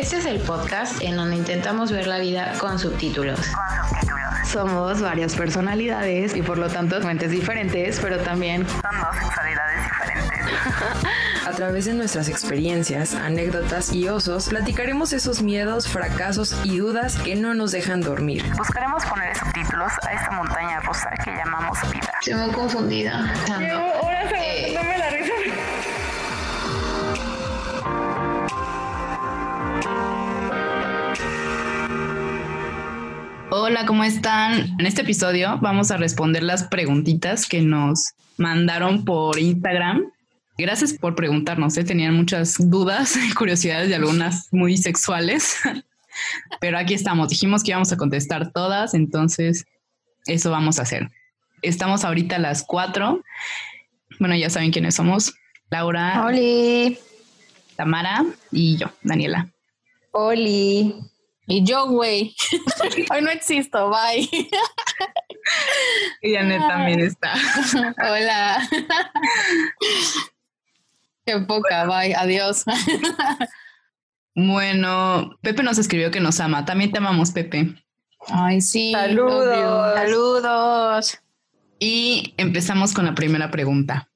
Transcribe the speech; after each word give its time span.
Este 0.00 0.16
es 0.16 0.24
el 0.24 0.40
podcast 0.40 1.02
en 1.02 1.14
donde 1.16 1.36
intentamos 1.36 1.92
ver 1.92 2.06
la 2.06 2.18
vida 2.18 2.54
con 2.58 2.78
subtítulos. 2.78 3.38
Somos 4.50 5.02
varias 5.02 5.34
personalidades 5.36 6.34
y 6.34 6.40
por 6.40 6.56
lo 6.56 6.70
tanto 6.70 6.98
mentes 7.00 7.30
diferentes, 7.30 8.00
pero 8.00 8.18
también 8.20 8.66
Son 8.66 8.80
dos 8.80 9.14
sexualidades 9.22 9.84
diferentes. 9.84 10.40
A 11.46 11.52
través 11.52 11.84
de 11.84 11.92
nuestras 11.92 12.30
experiencias, 12.30 13.14
anécdotas 13.14 13.92
y 13.92 14.08
osos, 14.08 14.48
platicaremos 14.48 15.12
esos 15.12 15.42
miedos, 15.42 15.86
fracasos 15.86 16.56
y 16.64 16.78
dudas 16.78 17.18
que 17.18 17.36
no 17.36 17.52
nos 17.52 17.70
dejan 17.72 18.00
dormir. 18.00 18.42
Buscaremos 18.56 19.04
poner 19.04 19.36
subtítulos 19.36 19.92
a 20.02 20.14
esta 20.14 20.30
montaña 20.30 20.80
rusa 20.80 21.10
que 21.22 21.30
llamamos 21.30 21.78
vida. 21.92 22.10
estoy 22.20 22.34
muy 22.34 22.52
confundida. 22.52 23.34
Eh, 23.60 24.19
Hola, 33.62 33.84
¿cómo 33.84 34.04
están? 34.04 34.74
En 34.78 34.86
este 34.86 35.02
episodio 35.02 35.58
vamos 35.60 35.90
a 35.90 35.98
responder 35.98 36.42
las 36.42 36.64
preguntitas 36.64 37.46
que 37.46 37.60
nos 37.60 38.14
mandaron 38.38 39.04
por 39.04 39.38
Instagram. 39.38 40.10
Gracias 40.56 40.94
por 40.94 41.14
preguntarnos, 41.14 41.76
¿eh? 41.76 41.84
tenían 41.84 42.14
muchas 42.14 42.56
dudas 42.58 43.16
y 43.16 43.34
curiosidades 43.34 43.90
y 43.90 43.92
algunas 43.92 44.48
muy 44.50 44.78
sexuales, 44.78 45.58
pero 46.60 46.78
aquí 46.78 46.94
estamos. 46.94 47.28
Dijimos 47.28 47.62
que 47.62 47.72
íbamos 47.72 47.92
a 47.92 47.98
contestar 47.98 48.50
todas, 48.50 48.94
entonces 48.94 49.66
eso 50.24 50.50
vamos 50.50 50.78
a 50.78 50.82
hacer. 50.82 51.10
Estamos 51.60 52.02
ahorita 52.06 52.36
a 52.36 52.38
las 52.40 52.64
cuatro. 52.66 53.22
Bueno, 54.18 54.36
ya 54.36 54.48
saben 54.48 54.72
quiénes 54.72 54.94
somos. 54.94 55.34
Laura, 55.68 56.24
Oli. 56.24 56.98
Tamara 57.76 58.24
y 58.52 58.78
yo, 58.78 58.90
Daniela. 59.02 59.50
Oli. 60.12 61.09
Y 61.50 61.64
yo, 61.64 61.88
güey. 61.88 62.36
Hoy 63.10 63.22
no 63.22 63.30
existo, 63.30 63.90
bye. 63.90 64.28
Y 66.22 66.34
Janet 66.34 66.60
también 66.60 67.00
está. 67.00 67.34
Hola. 67.98 68.68
Qué 71.26 71.40
poca, 71.40 71.86
bye. 71.86 72.14
Adiós. 72.14 72.64
Bueno, 74.36 75.36
Pepe 75.42 75.64
nos 75.64 75.76
escribió 75.78 76.12
que 76.12 76.20
nos 76.20 76.38
ama. 76.38 76.64
También 76.64 76.92
te 76.92 76.98
amamos, 76.98 77.32
Pepe. 77.32 77.74
Ay, 78.28 78.60
sí. 78.60 78.92
Saludos. 78.92 79.94
Saludos. 79.96 81.18
Y 81.80 82.32
empezamos 82.36 82.94
con 82.94 83.06
la 83.06 83.16
primera 83.16 83.50
pregunta. 83.50 84.08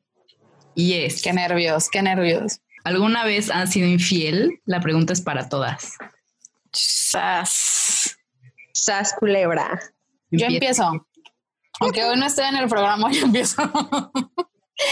Y 0.76 0.94
es, 0.94 1.20
Qué 1.20 1.32
nervios, 1.32 1.88
qué 1.90 2.00
nervios. 2.00 2.60
¿alguna 2.84 3.24
vez 3.24 3.50
han 3.50 3.66
sido 3.66 3.88
infiel? 3.88 4.60
La 4.66 4.80
pregunta 4.80 5.12
es 5.12 5.20
para 5.20 5.48
todas. 5.48 5.94
Sas. 6.74 8.16
Sas 8.72 9.14
culebra. 9.18 9.80
Yo 10.30 10.46
Empie- 10.46 10.54
empiezo. 10.54 11.06
Aunque 11.80 12.04
hoy 12.04 12.16
no 12.18 12.26
estoy 12.26 12.44
en 12.46 12.56
el 12.56 12.68
programa, 12.68 13.10
yo 13.12 13.24
empiezo. 13.24 13.62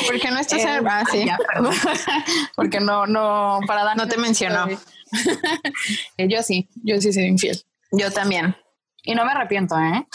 Porque 0.06 0.30
no 0.30 0.38
estás 0.38 0.60
Eh, 0.60 0.62
en 0.62 0.69
el... 0.69 0.86
Ah, 0.86 1.05
sí. 1.10 1.25
Ya, 1.27 1.38
perdón. 1.53 1.75
Porque 2.56 2.80
no, 2.80 3.06
no, 3.06 3.60
para 3.66 3.84
dar 3.84 3.97
No 3.97 4.08
te 4.08 4.16
mencionó. 4.16 4.66
Eh, 6.16 6.27
yo 6.28 6.42
sí, 6.42 6.70
yo 6.84 6.98
sí 7.00 7.12
soy 7.12 7.25
infiel. 7.25 7.60
Yo 7.91 8.10
también. 8.10 8.56
Y 9.03 9.14
no 9.14 9.27
me 9.27 9.33
arrepiento, 9.33 9.78
¿eh? 9.78 10.06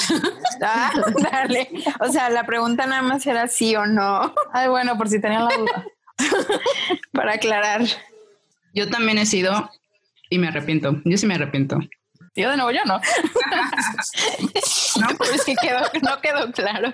Ah, 0.64 0.92
dale. 1.32 1.70
O 2.00 2.08
sea, 2.12 2.30
la 2.32 2.46
pregunta 2.46 2.88
nada 2.88 3.04
más 3.04 3.24
era 3.28 3.48
sí 3.48 3.76
o 3.76 3.86
no, 3.86 4.34
Ay, 4.54 4.70
bueno, 4.70 4.98
por 4.98 5.08
si 5.10 5.22
tenían 5.22 5.46
la 5.46 5.56
duda. 5.56 5.86
para 7.12 7.34
aclarar. 7.34 7.82
Yo 8.74 8.90
también 8.90 9.20
he 9.20 9.26
sido 9.28 9.70
y 10.30 10.38
me 10.38 10.48
arrepiento. 10.48 11.02
Yo 11.06 11.18
sí 11.18 11.26
me 11.26 11.36
arrepiento. 11.36 11.80
Yo 12.36 12.52
de 12.52 12.58
nuevo, 12.58 12.72
yo 12.72 12.84
no. 12.86 13.02
No, 15.00 15.08
pues 15.18 15.44
sí 15.44 15.56
quedó, 15.62 15.80
no 16.02 16.22
quedó 16.22 16.52
claro. 16.52 16.94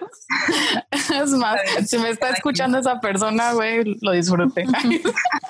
Es 0.92 1.32
más, 1.32 1.60
si 1.86 1.98
me 1.98 2.10
está 2.10 2.30
escuchando 2.30 2.80
esa 2.80 3.00
persona, 3.00 3.54
güey, 3.54 3.98
lo 4.02 4.12
disfruté. 4.12 4.66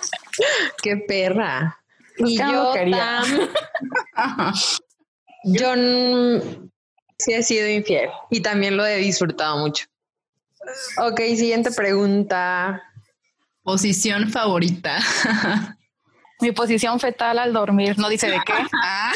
Qué 0.84 0.98
perra. 1.08 1.80
Y 2.18 2.38
que 2.38 2.44
no 2.44 2.76
yo. 2.76 2.92
Tam, 2.92 3.50
yo 5.46 5.74
sí 7.18 7.34
he 7.34 7.44
sido 7.44 7.68
infiel 7.68 8.10
y 8.30 8.42
también 8.42 8.78
lo 8.78 8.86
he 8.86 8.98
disfrutado 8.98 9.58
mucho. 9.58 9.86
Ok, 10.98 11.20
siguiente 11.36 11.72
pregunta. 11.72 12.82
Posición 13.64 14.30
favorita. 14.30 15.00
Mi 16.44 16.52
posición 16.52 17.00
fetal 17.00 17.40
al 17.40 17.54
dormir, 17.54 17.98
no 17.98 18.10
dice 18.10 18.28
de 18.28 18.38
qué. 18.46 18.54
Ah, 18.84 19.14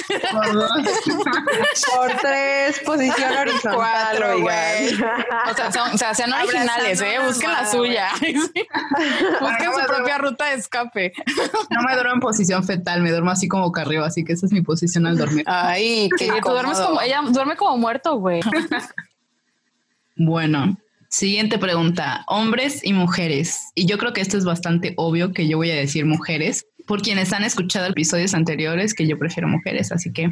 Por 1.94 2.12
tres, 2.22 2.80
posición 2.86 3.34
horizontal, 3.36 3.76
Cuatro, 3.76 4.36
oigan. 4.36 5.04
o 5.50 5.54
sea, 5.54 5.72
son, 5.74 5.92
o 5.94 5.98
sea, 5.98 6.14
sean 6.14 6.32
originales, 6.32 7.02
¿eh? 7.02 7.18
Busquen 7.26 7.52
la 7.52 7.70
suya. 7.70 8.08
Busquen 8.22 9.72
su 9.74 9.88
propia 9.88 10.18
ruta 10.20 10.46
de 10.46 10.56
escape. 10.56 11.12
No 11.70 11.82
me 11.82 11.96
duermo 11.96 12.14
en 12.14 12.20
posición 12.22 12.64
fetal, 12.64 13.02
me 13.02 13.12
duermo 13.12 13.32
así 13.32 13.50
como 13.50 13.64
boca 13.64 13.82
arriba, 13.82 14.08
así 14.08 14.24
que 14.24 14.32
esa 14.32 14.46
es 14.46 14.54
mi 14.54 14.62
posición 14.62 15.06
al 15.06 15.18
dormir. 15.18 15.44
Ay, 15.48 16.10
que 16.18 16.32
tú 16.42 16.50
duermes 16.50 16.80
como, 16.80 17.02
ella 17.02 17.22
duerme 17.28 17.58
como 17.58 17.78
muerto, 17.78 18.16
güey. 18.16 18.40
Bueno, 20.16 20.78
siguiente 21.10 21.58
pregunta. 21.58 22.24
Hombres 22.28 22.86
y 22.86 22.94
mujeres. 22.94 23.64
Y 23.76 23.86
yo 23.86 23.98
creo 23.98 24.14
que 24.14 24.22
esto 24.22 24.38
es 24.38 24.46
bastante 24.46 24.94
obvio 24.96 25.34
que 25.34 25.48
yo 25.50 25.58
voy 25.58 25.72
a 25.72 25.76
decir 25.76 26.06
mujeres, 26.06 26.66
por 26.88 27.02
quienes 27.02 27.34
han 27.34 27.44
escuchado 27.44 27.86
episodios 27.86 28.34
anteriores 28.34 28.94
que 28.94 29.06
yo 29.06 29.20
prefiero 29.20 29.48
mujeres, 29.48 29.92
así 29.92 30.12
que 30.12 30.30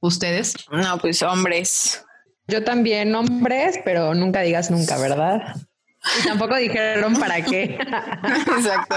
ustedes. 0.00 0.54
No, 0.72 0.98
pues 0.98 1.22
hombres. 1.22 2.04
Yo 2.48 2.64
también 2.64 3.14
hombres, 3.14 3.78
pero 3.84 4.14
nunca 4.14 4.40
digas 4.40 4.70
nunca, 4.70 4.98
¿verdad? 4.98 5.54
Y 6.18 6.26
tampoco 6.26 6.56
dijeron 6.56 7.14
para 7.14 7.42
qué. 7.42 7.78
Exacto. 8.56 8.96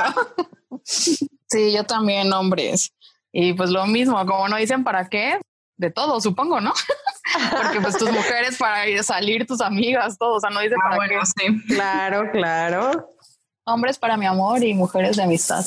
Sí, 0.84 1.72
yo 1.74 1.84
también, 1.84 2.32
hombres. 2.34 2.94
Y 3.32 3.54
pues 3.54 3.70
lo 3.70 3.86
mismo, 3.86 4.26
como 4.26 4.48
no 4.48 4.56
dicen 4.58 4.84
para 4.84 5.08
qué, 5.10 5.40
de 5.78 5.92
todo, 5.92 6.22
supongo, 6.22 6.62
¿no? 6.62 6.74
Porque 7.52 7.82
pues 7.82 7.98
tus 7.98 8.12
mujeres 8.12 8.58
para 8.58 8.88
ir 8.88 9.00
a 9.00 9.04
salir, 9.04 9.46
tus 9.46 9.60
amigas, 9.62 10.18
todo, 10.18 10.36
o 10.36 10.40
sea, 10.40 10.50
no 10.50 10.62
dicen 10.62 10.78
Ah, 10.84 10.96
para 10.96 11.10
qué. 11.10 11.16
sí. 11.26 11.64
Claro, 11.68 12.32
claro. 12.32 13.10
Hombres 13.66 13.98
para 13.98 14.18
mi 14.18 14.26
amor 14.26 14.64
y 14.64 14.74
mujeres 14.74 15.18
de 15.18 15.24
amistad. 15.24 15.66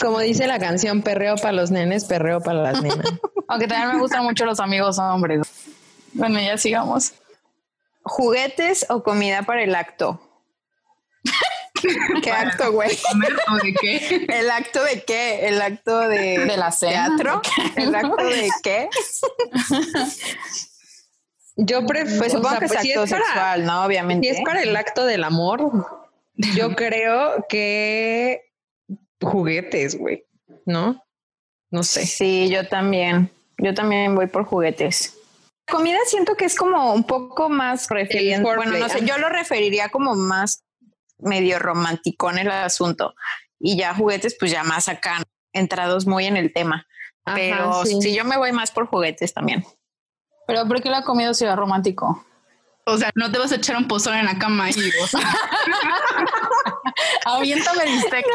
Como 0.00 0.18
dice 0.20 0.46
la 0.46 0.58
canción, 0.58 1.02
perreo 1.02 1.36
para 1.36 1.52
los 1.52 1.70
nenes, 1.70 2.04
perreo 2.04 2.40
para 2.40 2.62
las 2.62 2.82
nenas. 2.82 3.06
Aunque 3.48 3.66
también 3.66 3.92
me 3.94 3.98
gustan 4.00 4.24
mucho 4.24 4.44
los 4.46 4.60
amigos 4.60 4.98
hombres. 4.98 5.40
Bueno, 6.12 6.40
ya 6.40 6.56
sigamos. 6.56 7.12
¿Juguetes 8.02 8.86
o 8.88 9.02
comida 9.02 9.42
para 9.42 9.62
el 9.62 9.74
acto? 9.74 10.20
¿Qué 12.22 12.30
acto, 12.30 12.72
güey? 12.72 12.96
¿Comer 13.10 13.32
o 13.50 13.56
de 13.56 13.74
qué? 13.74 14.26
¿El 14.40 14.50
acto 14.50 14.82
de 14.82 15.02
qué? 15.04 15.48
¿El 15.48 15.60
acto 15.62 15.98
de, 16.00 16.38
De 16.46 16.56
la 16.56 16.70
cena. 16.72 17.08
teatro? 17.16 17.42
¿El 17.76 17.94
acto 17.94 18.24
de 18.24 18.48
qué? 18.62 18.88
Yo 21.56 21.84
prefiero, 21.86 22.18
Pues 22.18 22.32
supongo 22.32 22.56
o 22.56 22.58
sea, 22.58 22.58
que 22.60 22.64
es 22.66 22.72
pues, 22.72 22.82
si 22.82 22.90
acto 22.92 23.04
es 23.04 23.10
para- 23.10 23.24
sexual, 23.24 23.64
¿no? 23.66 23.84
Obviamente. 23.84 24.28
Si 24.28 24.36
es 24.36 24.42
para 24.44 24.62
el 24.62 24.74
acto 24.76 25.04
del 25.04 25.24
amor, 25.24 25.86
yo 26.54 26.74
creo 26.74 27.46
que 27.48 28.49
juguetes, 29.20 29.96
güey, 29.98 30.24
¿no? 30.66 31.02
No 31.70 31.82
sé. 31.82 32.06
Sí, 32.06 32.48
yo 32.48 32.66
también. 32.68 33.30
Yo 33.58 33.74
también 33.74 34.14
voy 34.14 34.26
por 34.26 34.44
juguetes. 34.44 35.16
Comida 35.70 35.98
siento 36.06 36.34
que 36.34 36.46
es 36.46 36.56
como 36.56 36.92
un 36.94 37.04
poco 37.04 37.48
más 37.48 37.88
refiriendo. 37.88 38.54
Bueno, 38.54 38.78
no 38.78 38.88
sé, 38.88 39.04
yo 39.04 39.18
lo 39.18 39.28
referiría 39.28 39.88
como 39.88 40.14
más 40.16 40.64
medio 41.18 41.58
romántico 41.58 42.30
en 42.30 42.38
el 42.38 42.50
asunto. 42.50 43.14
Y 43.58 43.76
ya 43.76 43.94
juguetes, 43.94 44.36
pues 44.38 44.50
ya 44.50 44.64
más 44.64 44.88
acá, 44.88 45.22
entrados 45.52 46.06
muy 46.06 46.26
en 46.26 46.36
el 46.36 46.52
tema. 46.52 46.86
Ajá, 47.24 47.36
Pero 47.36 47.84
sí. 47.84 47.98
sí. 48.00 48.14
yo 48.14 48.24
me 48.24 48.36
voy 48.36 48.52
más 48.52 48.70
por 48.70 48.86
juguetes 48.86 49.32
también. 49.34 49.64
Pero 50.46 50.66
¿por 50.66 50.82
qué 50.82 50.88
la 50.88 51.04
comida 51.04 51.32
sería 51.34 51.54
romántico? 51.54 52.24
O 52.86 52.96
sea, 52.96 53.10
no 53.14 53.30
te 53.30 53.38
vas 53.38 53.52
a 53.52 53.56
echar 53.56 53.76
un 53.76 53.86
pozón 53.86 54.16
en 54.16 54.24
la 54.24 54.38
cama 54.38 54.68
y 54.70 54.72
o 54.72 55.06
sea, 55.06 55.20
Aviéntame 57.24 57.84
el 57.84 57.92
bistec. 57.92 58.26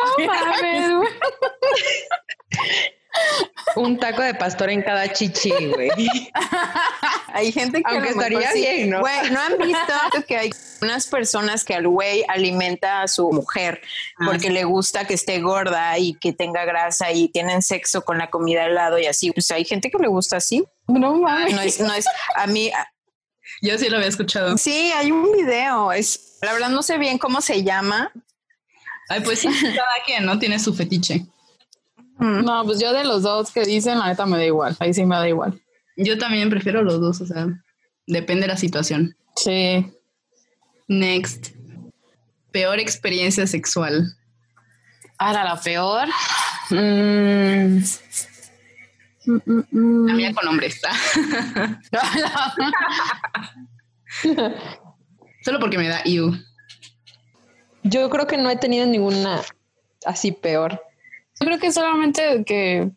Un 3.75 3.97
taco 3.97 4.21
de 4.21 4.33
pastor 4.33 4.69
en 4.69 4.81
cada 4.81 5.11
chichi, 5.11 5.51
güey. 5.73 5.89
Hay 7.33 7.51
gente 7.51 7.81
que 7.81 7.89
a 7.89 7.91
Aunque 7.91 8.09
estaría 8.09 8.53
bien, 8.53 8.89
¿no? 8.89 8.99
Güey, 8.99 9.31
¿no 9.31 9.39
han 9.39 9.57
visto 9.57 9.93
que 10.27 10.37
hay 10.37 10.49
unas 10.81 11.07
personas 11.07 11.63
que 11.63 11.73
al 11.73 11.87
güey 11.87 12.23
alimenta 12.27 13.01
a 13.01 13.07
su 13.07 13.29
mujer 13.31 13.81
Ah, 14.19 14.25
porque 14.25 14.49
le 14.49 14.63
gusta 14.63 15.05
que 15.05 15.13
esté 15.13 15.39
gorda 15.39 15.97
y 15.97 16.13
que 16.15 16.33
tenga 16.33 16.65
grasa 16.65 17.11
y 17.11 17.29
tienen 17.29 17.61
sexo 17.61 18.03
con 18.03 18.17
la 18.17 18.29
comida 18.29 18.65
al 18.65 18.75
lado 18.75 18.99
y 18.99 19.05
así? 19.05 19.31
Pues 19.31 19.49
hay 19.51 19.65
gente 19.65 19.89
que 19.89 19.97
le 19.97 20.07
gusta 20.07 20.37
así. 20.37 20.63
No 20.87 21.15
mames. 21.15 21.53
No 21.53 21.61
es, 21.61 21.79
no 21.79 21.93
es, 21.93 22.05
a 22.35 22.47
mí, 22.47 22.71
yo 23.61 23.77
sí 23.77 23.89
lo 23.89 23.97
había 23.97 24.09
escuchado. 24.09 24.57
sí, 24.57 24.91
hay 24.91 25.11
un 25.11 25.31
video, 25.31 25.91
es, 25.91 26.37
la 26.41 26.53
verdad 26.53 26.69
no 26.69 26.83
sé 26.83 26.97
bien 26.97 27.17
cómo 27.17 27.41
se 27.41 27.63
llama. 27.63 28.11
Ay, 29.09 29.21
pues 29.21 29.39
sí, 29.39 29.47
cada 29.47 30.03
quien, 30.05 30.25
¿no? 30.25 30.39
Tiene 30.39 30.59
su 30.59 30.73
fetiche. 30.73 31.25
No, 32.17 32.63
pues 32.63 32.79
yo 32.79 32.93
de 32.93 33.03
los 33.03 33.23
dos 33.23 33.51
que 33.51 33.65
dicen, 33.65 33.99
la 33.99 34.07
neta 34.07 34.25
me 34.25 34.37
da 34.37 34.45
igual. 34.45 34.75
Ahí 34.79 34.93
sí 34.93 35.05
me 35.05 35.15
da 35.15 35.27
igual. 35.27 35.61
Yo 35.97 36.17
también 36.17 36.49
prefiero 36.49 36.81
los 36.81 36.99
dos, 37.01 37.21
o 37.21 37.25
sea, 37.25 37.47
depende 38.07 38.43
de 38.43 38.47
la 38.47 38.57
situación. 38.57 39.15
Sí. 39.35 39.85
Next. 40.87 41.49
Peor 42.51 42.79
experiencia 42.79 43.45
sexual. 43.47 44.15
Ahora 45.17 45.43
la 45.43 45.59
peor. 45.59 46.07
Mm, 46.69 47.79
La 50.05 50.13
mía 50.13 50.33
con 50.33 50.47
hombres. 50.47 50.79
Solo 55.43 55.59
porque 55.59 55.77
me 55.77 55.87
da 55.89 56.03
you. 56.05 56.33
Yo 57.85 58.09
creo 58.09 58.27
que 58.27 58.37
no 58.37 58.49
he 58.49 58.57
tenido 58.57 58.85
ninguna 58.85 59.41
así 60.05 60.31
peor. 60.31 60.81
Yo 61.39 61.45
creo 61.45 61.59
que 61.59 61.71
solamente 61.71 62.43
que 62.45 62.91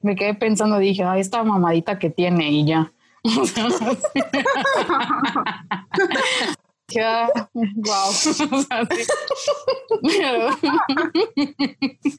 me 0.00 0.16
quedé 0.16 0.34
pensando, 0.34 0.78
dije, 0.78 1.04
ay, 1.04 1.20
esta 1.20 1.44
mamadita 1.44 1.98
que 1.98 2.10
tiene 2.10 2.50
y 2.50 2.66
ya. 2.66 2.92
Ya, 6.92 7.28
wow. 7.54 8.10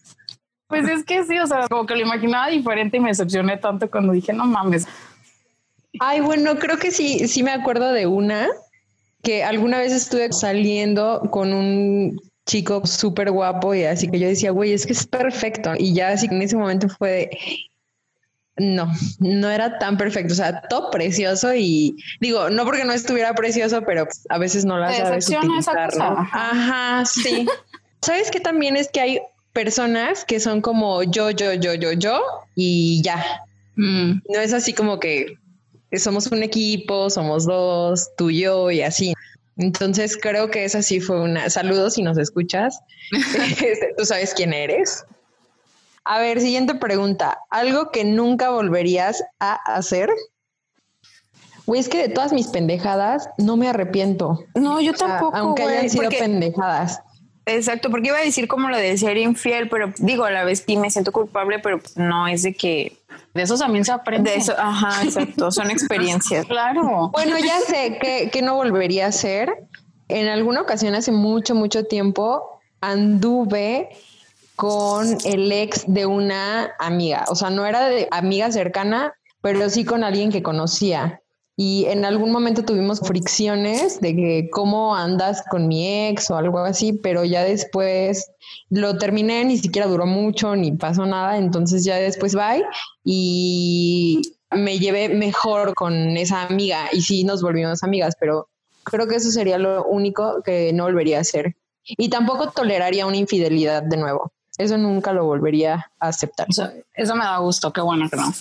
Pues 0.67 0.87
es 0.87 1.03
que 1.03 1.25
sí, 1.25 1.37
o 1.37 1.45
sea, 1.45 1.67
como 1.67 1.85
que 1.85 1.95
lo 1.95 2.03
imaginaba 2.03 2.47
diferente 2.47 2.95
y 2.95 3.01
me 3.01 3.09
decepcioné 3.09 3.57
tanto 3.57 3.91
cuando 3.91 4.13
dije, 4.13 4.31
no 4.31 4.45
mames. 4.45 4.87
Ay, 5.99 6.21
bueno, 6.21 6.57
creo 6.59 6.77
que 6.77 6.91
sí, 6.91 7.27
sí 7.27 7.43
me 7.43 7.51
acuerdo 7.51 7.91
de 7.91 8.07
una 8.07 8.47
que 9.23 9.43
alguna 9.43 9.79
vez 9.79 9.91
estuve 9.91 10.31
saliendo 10.33 11.21
con 11.31 11.53
un 11.53 12.19
chico 12.45 12.85
súper 12.85 13.31
guapo 13.31 13.73
y 13.75 13.83
así 13.83 14.09
que 14.09 14.19
yo 14.19 14.27
decía, 14.27 14.51
güey, 14.51 14.73
es 14.73 14.85
que 14.85 14.93
es 14.93 15.05
perfecto. 15.05 15.73
Y 15.77 15.93
ya 15.93 16.09
así 16.09 16.27
que 16.27 16.35
en 16.35 16.41
ese 16.41 16.57
momento 16.57 16.89
fue 16.89 17.09
de, 17.09 17.29
no, 18.57 18.91
no 19.19 19.49
era 19.49 19.79
tan 19.79 19.97
perfecto. 19.97 20.33
O 20.33 20.35
sea, 20.35 20.61
todo 20.69 20.89
precioso 20.91 21.53
y 21.53 21.95
digo, 22.19 22.49
no 22.49 22.65
porque 22.65 22.83
no 22.83 22.93
estuviera 22.93 23.33
precioso, 23.33 23.83
pero 23.85 24.07
a 24.29 24.37
veces 24.37 24.65
no 24.65 24.77
la 24.77 24.87
sabes. 25.05 25.25
Ajá, 26.31 27.05
sí. 27.05 27.45
¿Sabes 28.01 28.31
qué 28.31 28.39
también 28.39 28.75
es 28.75 28.89
que 28.89 28.99
hay 28.99 29.19
personas 29.53 30.25
que 30.25 30.39
son 30.39 30.61
como 30.61 31.03
yo, 31.03 31.29
yo, 31.29 31.53
yo, 31.53 31.73
yo, 31.75 31.91
yo 31.93 32.21
y 32.55 33.01
ya? 33.03 33.23
Mm, 33.75 34.21
No 34.29 34.39
es 34.39 34.53
así 34.53 34.73
como 34.73 34.99
que 34.99 35.35
somos 35.99 36.27
un 36.27 36.43
equipo, 36.43 37.09
somos 37.09 37.45
dos, 37.45 38.09
tú 38.17 38.29
y 38.29 38.41
yo 38.41 38.71
y 38.71 38.81
así. 38.81 39.13
Entonces 39.57 40.17
creo 40.19 40.49
que 40.49 40.63
esa 40.65 40.81
sí 40.81 40.99
fue 41.01 41.19
una. 41.21 41.49
Saludos 41.49 41.95
si 41.95 42.03
nos 42.03 42.17
escuchas. 42.17 42.79
Este, 43.11 43.93
Tú 43.97 44.05
sabes 44.05 44.33
quién 44.33 44.53
eres. 44.53 45.03
A 46.05 46.19
ver, 46.19 46.39
siguiente 46.41 46.73
pregunta. 46.75 47.37
¿Algo 47.49 47.91
que 47.91 48.03
nunca 48.05 48.49
volverías 48.49 49.23
a 49.39 49.53
hacer? 49.75 50.09
Güey, 51.65 51.79
es 51.79 51.89
que 51.89 51.97
de 51.99 52.09
todas 52.09 52.33
mis 52.33 52.47
pendejadas 52.47 53.29
no 53.37 53.55
me 53.55 53.67
arrepiento. 53.67 54.43
No, 54.55 54.81
yo 54.81 54.93
O 54.93 54.95
sea, 54.95 55.07
tampoco. 55.07 55.37
aunque 55.37 55.63
hayan 55.63 55.89
sido 55.89 56.03
porque- 56.05 56.17
pendejadas. 56.19 57.01
Exacto, 57.45 57.89
porque 57.89 58.09
iba 58.09 58.17
a 58.19 58.23
decir 58.23 58.47
como 58.47 58.69
lo 58.69 58.77
de 58.77 58.95
ser 58.99 59.17
infiel, 59.17 59.67
pero 59.67 59.91
digo, 59.97 60.25
a 60.25 60.31
la 60.31 60.43
vez 60.43 60.63
sí 60.65 60.77
me 60.77 60.91
siento 60.91 61.11
culpable, 61.11 61.57
pero 61.59 61.79
pues, 61.79 61.97
no 61.97 62.27
es 62.27 62.43
de 62.43 62.53
que 62.53 62.97
De 63.33 63.43
eso 63.43 63.57
también 63.57 63.85
se 63.85 63.91
aprende. 63.91 64.31
de 64.31 64.37
eso, 64.37 64.53
ajá, 64.57 65.03
exacto, 65.03 65.51
son 65.51 65.71
experiencias. 65.71 66.45
Claro. 66.45 67.09
Bueno, 67.13 67.37
ya 67.37 67.59
sé 67.61 67.97
que, 68.01 68.29
que 68.29 68.41
no 68.41 68.55
volvería 68.55 69.05
a 69.05 69.09
hacer. 69.09 69.67
En 70.07 70.27
alguna 70.27 70.61
ocasión 70.61 70.93
hace 70.95 71.11
mucho, 71.11 71.55
mucho 71.55 71.85
tiempo 71.85 72.59
anduve 72.81 73.89
con 74.55 75.17
el 75.25 75.51
ex 75.51 75.85
de 75.87 76.05
una 76.05 76.71
amiga. 76.77 77.25
O 77.29 77.35
sea, 77.35 77.49
no 77.49 77.65
era 77.65 77.87
de 77.87 78.07
amiga 78.11 78.51
cercana, 78.51 79.13
pero 79.41 79.69
sí 79.69 79.85
con 79.85 80.03
alguien 80.03 80.31
que 80.31 80.43
conocía. 80.43 81.21
Y 81.57 81.85
en 81.85 82.05
algún 82.05 82.31
momento 82.31 82.63
tuvimos 82.63 83.01
fricciones 83.01 83.99
de 84.01 84.15
que 84.15 84.49
cómo 84.51 84.95
andas 84.95 85.43
con 85.49 85.67
mi 85.67 86.07
ex 86.07 86.31
o 86.31 86.37
algo 86.37 86.59
así, 86.59 86.93
pero 86.93 87.23
ya 87.23 87.43
después 87.43 88.31
lo 88.69 88.97
terminé, 88.97 89.45
ni 89.45 89.57
siquiera 89.57 89.87
duró 89.87 90.05
mucho, 90.05 90.55
ni 90.55 90.71
pasó 90.71 91.05
nada. 91.05 91.37
Entonces 91.37 91.83
ya 91.83 91.97
después 91.97 92.33
bye 92.33 92.63
y 93.03 94.21
me 94.49 94.79
llevé 94.79 95.09
mejor 95.09 95.73
con 95.73 96.17
esa 96.17 96.43
amiga 96.43 96.89
y 96.91 97.01
sí 97.01 97.23
nos 97.23 97.41
volvimos 97.41 97.83
amigas, 97.83 98.15
pero 98.19 98.49
creo 98.83 99.07
que 99.07 99.15
eso 99.15 99.31
sería 99.31 99.57
lo 99.57 99.85
único 99.85 100.41
que 100.43 100.73
no 100.73 100.85
volvería 100.85 101.17
a 101.17 101.21
hacer. 101.21 101.55
Y 101.83 102.09
tampoco 102.09 102.51
toleraría 102.51 103.05
una 103.05 103.17
infidelidad 103.17 103.83
de 103.83 103.97
nuevo. 103.97 104.31
Eso 104.57 104.77
nunca 104.77 105.13
lo 105.13 105.25
volvería 105.25 105.91
a 105.99 106.07
aceptar. 106.07 106.47
Eso 106.93 107.15
me 107.15 107.23
da 107.23 107.37
gusto. 107.39 107.73
Qué 107.73 107.81
bueno 107.81 108.09
que 108.09 108.17
no. 108.17 108.31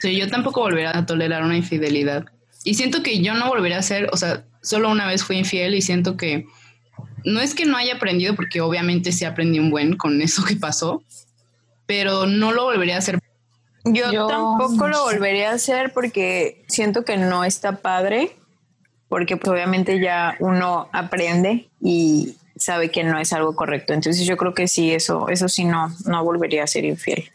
Sí, 0.00 0.16
yo 0.16 0.28
tampoco 0.28 0.60
volvería 0.60 0.96
a 0.96 1.06
tolerar 1.06 1.44
una 1.44 1.56
infidelidad. 1.56 2.24
Y 2.64 2.74
siento 2.74 3.02
que 3.02 3.20
yo 3.20 3.34
no 3.34 3.48
volvería 3.48 3.78
a 3.78 3.82
ser, 3.82 4.08
o 4.10 4.16
sea, 4.16 4.44
solo 4.62 4.90
una 4.90 5.06
vez 5.06 5.22
fui 5.22 5.36
infiel 5.36 5.74
y 5.74 5.82
siento 5.82 6.16
que 6.16 6.46
no 7.24 7.40
es 7.40 7.54
que 7.54 7.66
no 7.66 7.76
haya 7.76 7.94
aprendido, 7.96 8.34
porque 8.34 8.62
obviamente 8.62 9.12
sí 9.12 9.24
aprendí 9.24 9.58
un 9.58 9.70
buen 9.70 9.96
con 9.96 10.20
eso 10.22 10.42
que 10.44 10.56
pasó, 10.56 11.02
pero 11.86 12.26
no 12.26 12.52
lo 12.52 12.64
volvería 12.64 12.96
a 12.96 12.98
hacer. 12.98 13.20
Yo, 13.84 14.10
Yo 14.10 14.26
tampoco 14.26 14.88
lo 14.88 14.96
sé. 15.08 15.14
volvería 15.14 15.50
a 15.50 15.54
hacer 15.54 15.92
porque 15.92 16.64
siento 16.66 17.04
que 17.04 17.18
no 17.18 17.44
está 17.44 17.76
padre, 17.82 18.34
porque 19.08 19.36
pues 19.36 19.52
obviamente 19.52 20.00
ya 20.00 20.36
uno 20.40 20.88
aprende 20.92 21.68
y 21.82 22.36
sabe 22.56 22.90
que 22.90 23.04
no 23.04 23.18
es 23.18 23.34
algo 23.34 23.54
correcto. 23.54 23.92
Entonces 23.92 24.26
yo 24.26 24.38
creo 24.38 24.54
que 24.54 24.68
sí, 24.68 24.92
eso, 24.94 25.28
eso 25.28 25.48
sí 25.50 25.64
no, 25.64 25.94
no 26.06 26.24
volvería 26.24 26.64
a 26.64 26.66
ser 26.66 26.86
infiel. 26.86 27.30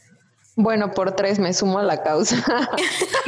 Bueno, 0.55 0.91
por 0.91 1.15
tres 1.15 1.37
me 1.37 1.53
sumo 1.53 1.77
a 1.77 1.83
la 1.83 2.01
causa. 2.01 2.43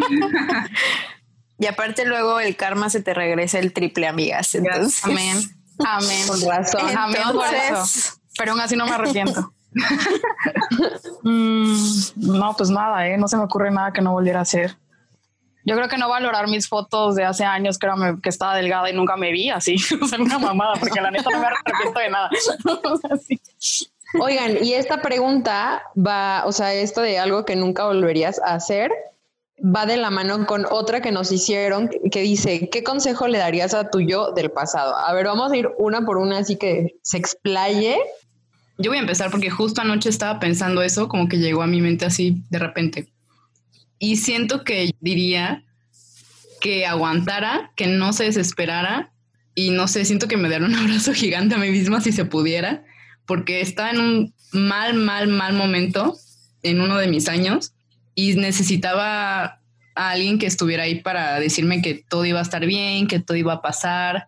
Y 1.62 1.68
aparte 1.68 2.06
luego 2.06 2.40
el 2.40 2.56
karma 2.58 2.90
se 2.90 3.02
te 3.02 3.14
regresa 3.14 3.60
el 3.60 3.72
triple, 3.72 4.08
amigas. 4.08 4.54
Entonces, 4.56 5.04
Amén. 5.06 5.38
Amén. 5.86 6.28
Con 6.28 6.42
razón. 6.50 6.82
Amén 6.98 7.22
por 7.34 7.46
Entonces- 7.46 7.96
eso. 7.98 8.14
Pero 8.38 8.52
aún 8.52 8.62
así 8.62 8.76
no 8.76 8.86
me 8.86 8.92
arrepiento. 8.94 9.54
Mm, 11.24 11.76
no, 12.16 12.56
pues 12.58 12.70
nada, 12.70 13.08
¿eh? 13.08 13.18
no 13.18 13.28
se 13.28 13.38
me 13.38 13.44
ocurre 13.44 13.72
nada 13.72 13.94
que 13.94 14.02
no 14.02 14.12
volviera 14.12 14.40
a 14.40 14.42
hacer. 14.42 14.76
Yo 15.64 15.76
creo 15.76 15.88
que 15.88 15.98
no 15.98 16.10
valorar 16.10 16.48
mis 16.48 16.68
fotos 16.68 17.16
de 17.16 17.24
hace 17.24 17.46
años 17.46 17.78
que, 17.78 17.86
era 17.86 17.96
me- 17.96 18.20
que 18.20 18.30
estaba 18.30 18.56
delgada 18.56 18.90
y 18.90 18.94
nunca 18.94 19.16
me 19.18 19.32
vi 19.32 19.50
así. 19.52 19.76
O 20.02 20.08
sea, 20.08 20.20
una 20.20 20.40
mamada, 20.40 20.74
porque 20.80 21.00
la 21.00 21.12
neta 21.12 21.30
no 21.30 21.40
me 21.40 21.46
arrepiento 21.46 22.00
de 22.00 22.10
nada. 22.10 22.30
O 22.84 22.98
sea, 23.08 23.18
sí. 23.18 23.40
Oigan, 24.20 24.64
y 24.64 24.74
esta 24.74 25.02
pregunta 25.02 25.84
va, 25.96 26.44
o 26.46 26.52
sea, 26.52 26.74
esto 26.74 27.02
de 27.02 27.20
algo 27.20 27.46
que 27.46 27.56
nunca 27.56 27.86
volverías 27.86 28.40
a 28.44 28.56
hacer, 28.56 28.92
va 29.64 29.86
de 29.86 29.98
la 29.98 30.10
mano 30.10 30.46
con 30.46 30.66
otra 30.70 31.02
que 31.02 31.12
nos 31.12 31.32
hicieron 31.32 31.90
que 32.12 32.22
dice, 32.22 32.70
¿qué 32.72 32.84
consejo 32.84 33.28
le 33.28 33.38
darías 33.38 33.74
a 33.74 33.90
tu 33.90 34.02
yo 34.02 34.32
del 34.32 34.52
pasado? 34.52 34.96
A 34.96 35.14
ver, 35.14 35.26
vamos 35.26 35.52
a 35.52 35.58
ir 35.58 35.70
una 35.78 36.06
por 36.06 36.18
una, 36.18 36.40
así 36.40 36.56
que 36.56 36.96
se 37.04 37.18
explaye. 37.18 37.98
Yo 38.78 38.90
voy 38.90 38.98
a 38.98 39.02
empezar 39.02 39.30
porque 39.30 39.50
justo 39.50 39.82
anoche 39.82 40.10
estaba 40.10 40.40
pensando 40.40 40.82
eso, 40.82 41.08
como 41.08 41.28
que 41.28 41.38
llegó 41.38 41.62
a 41.62 41.68
mi 41.68 41.82
mente 41.82 42.06
así 42.06 42.44
de 42.50 42.60
repente. 42.60 43.12
Y 44.00 44.18
siento 44.18 44.64
que 44.64 44.92
diría 45.00 45.64
que 46.60 46.86
aguantara, 46.86 47.72
que 47.76 47.88
no 47.88 48.14
se 48.14 48.26
desesperara 48.26 49.12
y 49.54 49.72
no 49.72 49.88
sé, 49.88 50.06
siento 50.06 50.28
que 50.28 50.38
me 50.38 50.50
diera 50.50 50.66
un 50.66 50.76
abrazo 50.76 51.14
gigante 51.14 51.56
a 51.56 51.60
mí 51.60 51.70
misma 51.70 52.02
si 52.02 52.12
se 52.12 52.26
pudiera, 52.26 52.84
porque 53.28 53.62
estaba 53.62 53.92
en 53.92 54.00
un 54.00 54.34
mal, 54.52 54.96
mal, 54.96 55.28
mal 55.28 55.54
momento 55.54 56.18
en 56.64 56.82
uno 56.82 56.98
de 56.98 57.08
mis 57.08 57.30
años 57.30 57.74
y 58.16 58.36
necesitaba 58.36 59.60
a 59.96 60.10
alguien 60.10 60.40
que 60.40 60.46
estuviera 60.46 60.84
ahí 60.84 61.02
para 61.02 61.40
decirme 61.40 61.82
que 61.82 62.04
todo 62.08 62.26
iba 62.26 62.40
a 62.40 62.44
estar 62.44 62.66
bien, 62.66 63.08
que 63.08 63.20
todo 63.20 63.38
iba 63.38 63.54
a 63.54 63.62
pasar, 63.62 64.28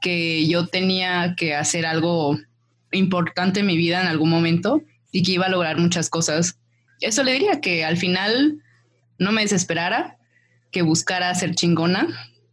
que 0.00 0.46
yo 0.46 0.66
tenía 0.66 1.34
que 1.36 1.54
hacer 1.54 1.86
algo 1.86 2.38
importante 2.92 3.60
en 3.60 3.66
mi 3.66 3.76
vida 3.76 4.00
en 4.00 4.08
algún 4.08 4.30
momento 4.30 4.82
y 5.12 5.22
que 5.22 5.32
iba 5.32 5.46
a 5.46 5.50
lograr 5.50 5.78
muchas 5.78 6.10
cosas. 6.10 6.58
Eso 7.00 7.22
le 7.22 7.32
diría 7.32 7.60
que 7.60 7.84
al 7.84 7.96
final 7.96 8.62
no 9.18 9.32
me 9.32 9.42
desesperara, 9.42 10.18
que 10.70 10.82
buscara 10.82 11.34
ser 11.34 11.54
chingona, 11.54 12.08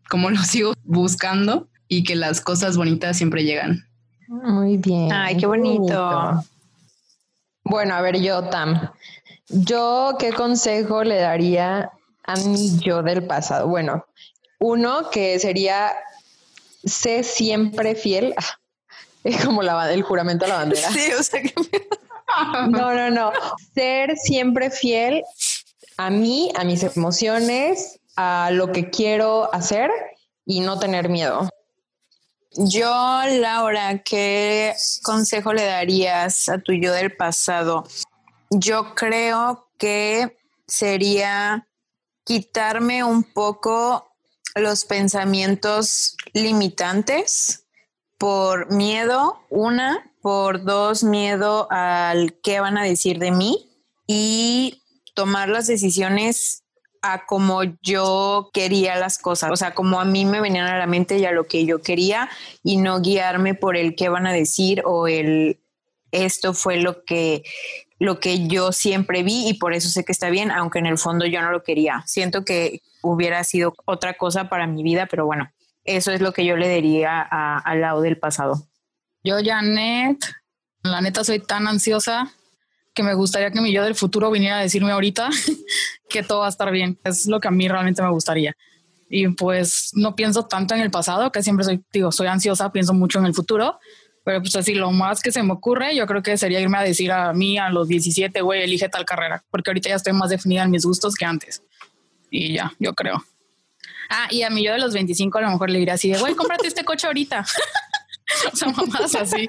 como 0.10 0.30
lo 0.32 0.42
sigo 0.44 0.74
buscando, 0.84 1.68
y 1.90 2.04
que 2.04 2.16
las 2.16 2.40
cosas 2.40 2.78
bonitas 2.78 3.18
siempre 3.18 3.44
llegan. 3.44 3.86
Muy 4.28 4.78
bien. 4.78 5.12
Ay, 5.12 5.38
qué 5.38 5.48
bonito. 5.48 6.44
Bueno, 7.64 7.96
a 7.96 8.02
ver, 8.02 8.22
yo, 8.22 8.44
Tam. 8.44 8.92
Yo, 9.50 10.16
¿qué 10.20 10.32
consejo 10.32 11.04
le 11.04 11.18
daría 11.18 11.92
a 12.24 12.36
mi 12.38 12.78
yo 12.80 13.02
del 13.02 13.26
pasado? 13.26 13.68
Bueno, 13.68 14.06
uno 14.60 15.10
que 15.10 15.40
sería, 15.40 15.92
sé 16.84 17.24
siempre 17.24 17.96
fiel. 17.96 18.34
Ah, 18.38 18.60
Es 19.24 19.44
como 19.44 19.64
la, 19.64 19.92
el 19.92 20.04
juramento 20.04 20.46
a 20.46 20.50
la 20.50 20.56
bandera. 20.56 20.90
sí, 20.94 21.12
o 21.18 21.24
sea 21.24 21.42
que 21.42 21.54
No, 22.70 22.94
no, 22.94 23.10
no. 23.10 23.32
Ser 23.74 24.16
siempre 24.18 24.70
fiel 24.70 25.24
a 25.98 26.10
mí, 26.10 26.52
a 26.56 26.64
mis 26.64 26.84
emociones, 26.84 28.00
a 28.16 28.50
lo 28.52 28.72
que 28.72 28.90
quiero 28.90 29.54
hacer 29.54 29.92
y 30.46 30.62
no 30.62 30.80
tener 30.80 31.10
miedo. 31.10 31.50
Yo, 32.54 33.22
Laura, 33.28 34.00
¿qué 34.04 34.74
consejo 35.04 35.54
le 35.54 35.66
darías 35.66 36.50
a 36.50 36.58
tu 36.58 36.74
yo 36.74 36.94
del 36.94 37.16
pasado? 37.16 37.86
Yo 38.50 38.96
creo 38.96 39.70
que 39.78 40.38
sería 40.68 41.68
quitarme 42.24 43.04
un 43.04 43.24
poco 43.24 44.12
los 44.56 44.86
pensamientos 44.86 46.16
limitantes 46.34 47.66
por 48.18 48.72
miedo, 48.72 49.40
una, 49.50 50.12
por 50.22 50.64
dos, 50.64 51.04
miedo 51.04 51.68
al 51.72 52.34
qué 52.42 52.60
van 52.60 52.78
a 52.78 52.84
decir 52.84 53.20
de 53.20 53.32
mí 53.32 53.70
y 54.06 54.84
tomar 55.14 55.50
las 55.50 55.68
decisiones 55.68 56.64
a 57.02 57.26
como 57.26 57.64
yo 57.82 58.50
quería 58.54 58.98
las 58.98 59.18
cosas, 59.18 59.52
o 59.52 59.56
sea, 59.56 59.74
como 59.74 60.02
a 60.02 60.06
mí 60.06 60.26
me 60.26 60.42
venían 60.42 60.68
a 60.68 60.78
la 60.78 60.88
mente 60.88 61.18
y 61.18 61.26
a 61.26 61.32
lo 61.32 61.48
que 61.48 61.66
yo 61.66 61.82
quería 61.82 62.30
y 62.62 62.78
no 62.78 63.00
guiarme 63.00 63.54
por 63.54 63.78
el 63.78 63.96
qué 63.96 64.10
van 64.10 64.28
a 64.28 64.34
decir 64.34 64.82
o 64.86 65.08
el 65.08 65.62
esto 66.12 66.54
fue 66.54 66.78
lo 66.78 67.06
que 67.06 67.44
lo 68.00 68.22
que 68.22 68.48
yo 68.48 68.72
siempre 68.72 69.24
vi 69.24 69.50
y 69.50 69.54
por 69.56 69.74
eso 69.74 69.90
sé 69.90 70.06
que 70.06 70.14
está 70.14 70.30
bien, 70.30 70.52
aunque 70.52 70.80
en 70.80 70.86
el 70.86 70.98
fondo 70.98 71.26
yo 71.26 71.42
no 71.42 71.52
lo 71.52 71.64
quería. 71.64 72.04
Siento 72.08 72.46
que 72.46 72.82
hubiera 73.04 73.44
sido 73.44 73.74
otra 73.86 74.14
cosa 74.16 74.48
para 74.48 74.68
mi 74.68 74.84
vida, 74.84 75.08
pero 75.08 75.26
bueno, 75.26 75.52
eso 75.84 76.12
es 76.12 76.22
lo 76.22 76.32
que 76.32 76.46
yo 76.46 76.56
le 76.56 76.70
diría 76.70 77.22
al 77.22 77.82
lado 77.82 78.02
del 78.02 78.18
pasado. 78.18 78.68
Yo, 79.22 79.36
Janet, 79.44 80.18
la 80.82 81.02
neta 81.02 81.26
soy 81.26 81.40
tan 81.40 81.68
ansiosa 81.68 82.32
que 82.94 83.04
me 83.04 83.14
gustaría 83.14 83.52
que 83.52 83.62
mi 83.62 83.74
yo 83.74 83.84
del 83.84 83.96
futuro 83.96 84.32
viniera 84.32 84.60
a 84.60 84.62
decirme 84.62 84.92
ahorita 84.92 85.30
que 86.10 86.24
todo 86.24 86.40
va 86.40 86.46
a 86.46 86.50
estar 86.50 86.72
bien. 86.72 86.98
Es 87.04 87.28
lo 87.28 87.42
que 87.42 87.50
a 87.50 87.52
mí 87.52 87.68
realmente 87.68 88.02
me 88.02 88.10
gustaría. 88.12 88.56
Y 89.10 89.28
pues 89.30 89.92
no 89.94 90.16
pienso 90.16 90.46
tanto 90.46 90.74
en 90.74 90.82
el 90.82 90.92
pasado, 90.92 91.32
que 91.32 91.44
siempre 91.44 91.66
soy, 91.66 91.84
digo, 91.92 92.12
soy 92.12 92.28
ansiosa, 92.28 92.72
pienso 92.72 92.94
mucho 92.94 93.20
en 93.20 93.26
el 93.26 93.34
futuro 93.34 93.80
pero 94.24 94.42
pues 94.42 94.56
así, 94.56 94.74
lo 94.74 94.92
más 94.92 95.22
que 95.22 95.32
se 95.32 95.42
me 95.44 95.54
ocurre, 95.54 95.96
yo 95.96 96.06
creo 96.06 96.22
que 96.22 96.38
sería 96.38 96.60
irme 96.60 96.78
a 96.78 96.84
decir 96.84 97.12
a 97.12 97.34
mí 97.34 97.58
a 97.58 97.70
los 97.70 97.88
17, 97.88 98.42
güey, 98.42 98.64
elige 98.64 98.90
tal 98.90 99.06
carrera, 99.06 99.44
porque 99.50 99.70
ahorita 99.70 99.90
ya 99.90 99.96
estoy 99.96 100.14
más 100.14 100.30
definida 100.30 100.64
en 100.64 100.72
mis 100.72 100.86
gustos 100.86 101.16
que 101.16 101.26
antes. 101.26 101.64
Y 102.30 102.54
ya, 102.54 102.74
yo 102.80 102.94
creo. 102.94 103.24
Ah, 104.10 104.28
y 104.32 104.44
a 104.44 104.50
mí 104.50 104.64
yo 104.64 104.74
de 104.74 104.80
los 104.80 104.94
25 104.94 105.38
a 105.38 105.42
lo 105.42 105.52
mejor 105.52 105.70
le 105.70 105.80
diría 105.80 105.94
así 105.94 106.12
de, 106.12 106.20
güey, 106.20 106.36
cómprate 106.36 106.68
este 106.68 106.84
coche 106.84 107.08
ahorita. 107.08 107.46
o 108.54 108.56
sea, 108.56 108.70
mamás 108.70 109.16
así. 109.16 109.48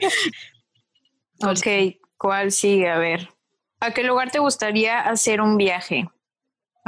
ok, 1.42 1.96
¿cuál 2.16 2.52
sigue? 2.52 2.88
A 2.88 2.98
ver. 2.98 3.28
¿A 3.80 3.92
qué 3.92 4.02
lugar 4.02 4.30
te 4.30 4.38
gustaría 4.38 5.00
hacer 5.00 5.40
un 5.40 5.56
viaje? 5.56 6.08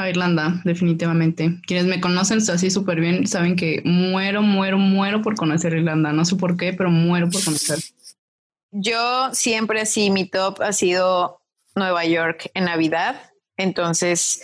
A 0.03 0.09
Irlanda, 0.09 0.61
definitivamente. 0.65 1.61
Quienes 1.67 1.87
me 1.87 2.01
conocen 2.01 2.39
así 2.39 2.71
súper 2.71 3.01
bien 3.01 3.27
saben 3.27 3.57
que 3.57 3.83
muero, 3.85 4.43
muero, 4.43 4.79
muero 4.79 5.23
por 5.23 5.37
conocer 5.37 5.75
Irlanda. 5.75 6.13
No 6.13 6.25
sé 6.25 6.37
por 6.37 6.57
qué, 6.57 6.73
pero 6.73 6.91
muero 6.91 7.31
por 7.31 7.45
conocer. 7.45 7.79
Yo 8.73 9.33
siempre 9.33 9.81
así, 9.81 10.11
mi 10.11 10.27
top 10.27 10.61
ha 10.63 10.73
sido 10.73 11.41
Nueva 11.77 12.05
York 12.05 12.51
en 12.55 12.65
Navidad. 12.65 13.31
Entonces, 13.57 14.43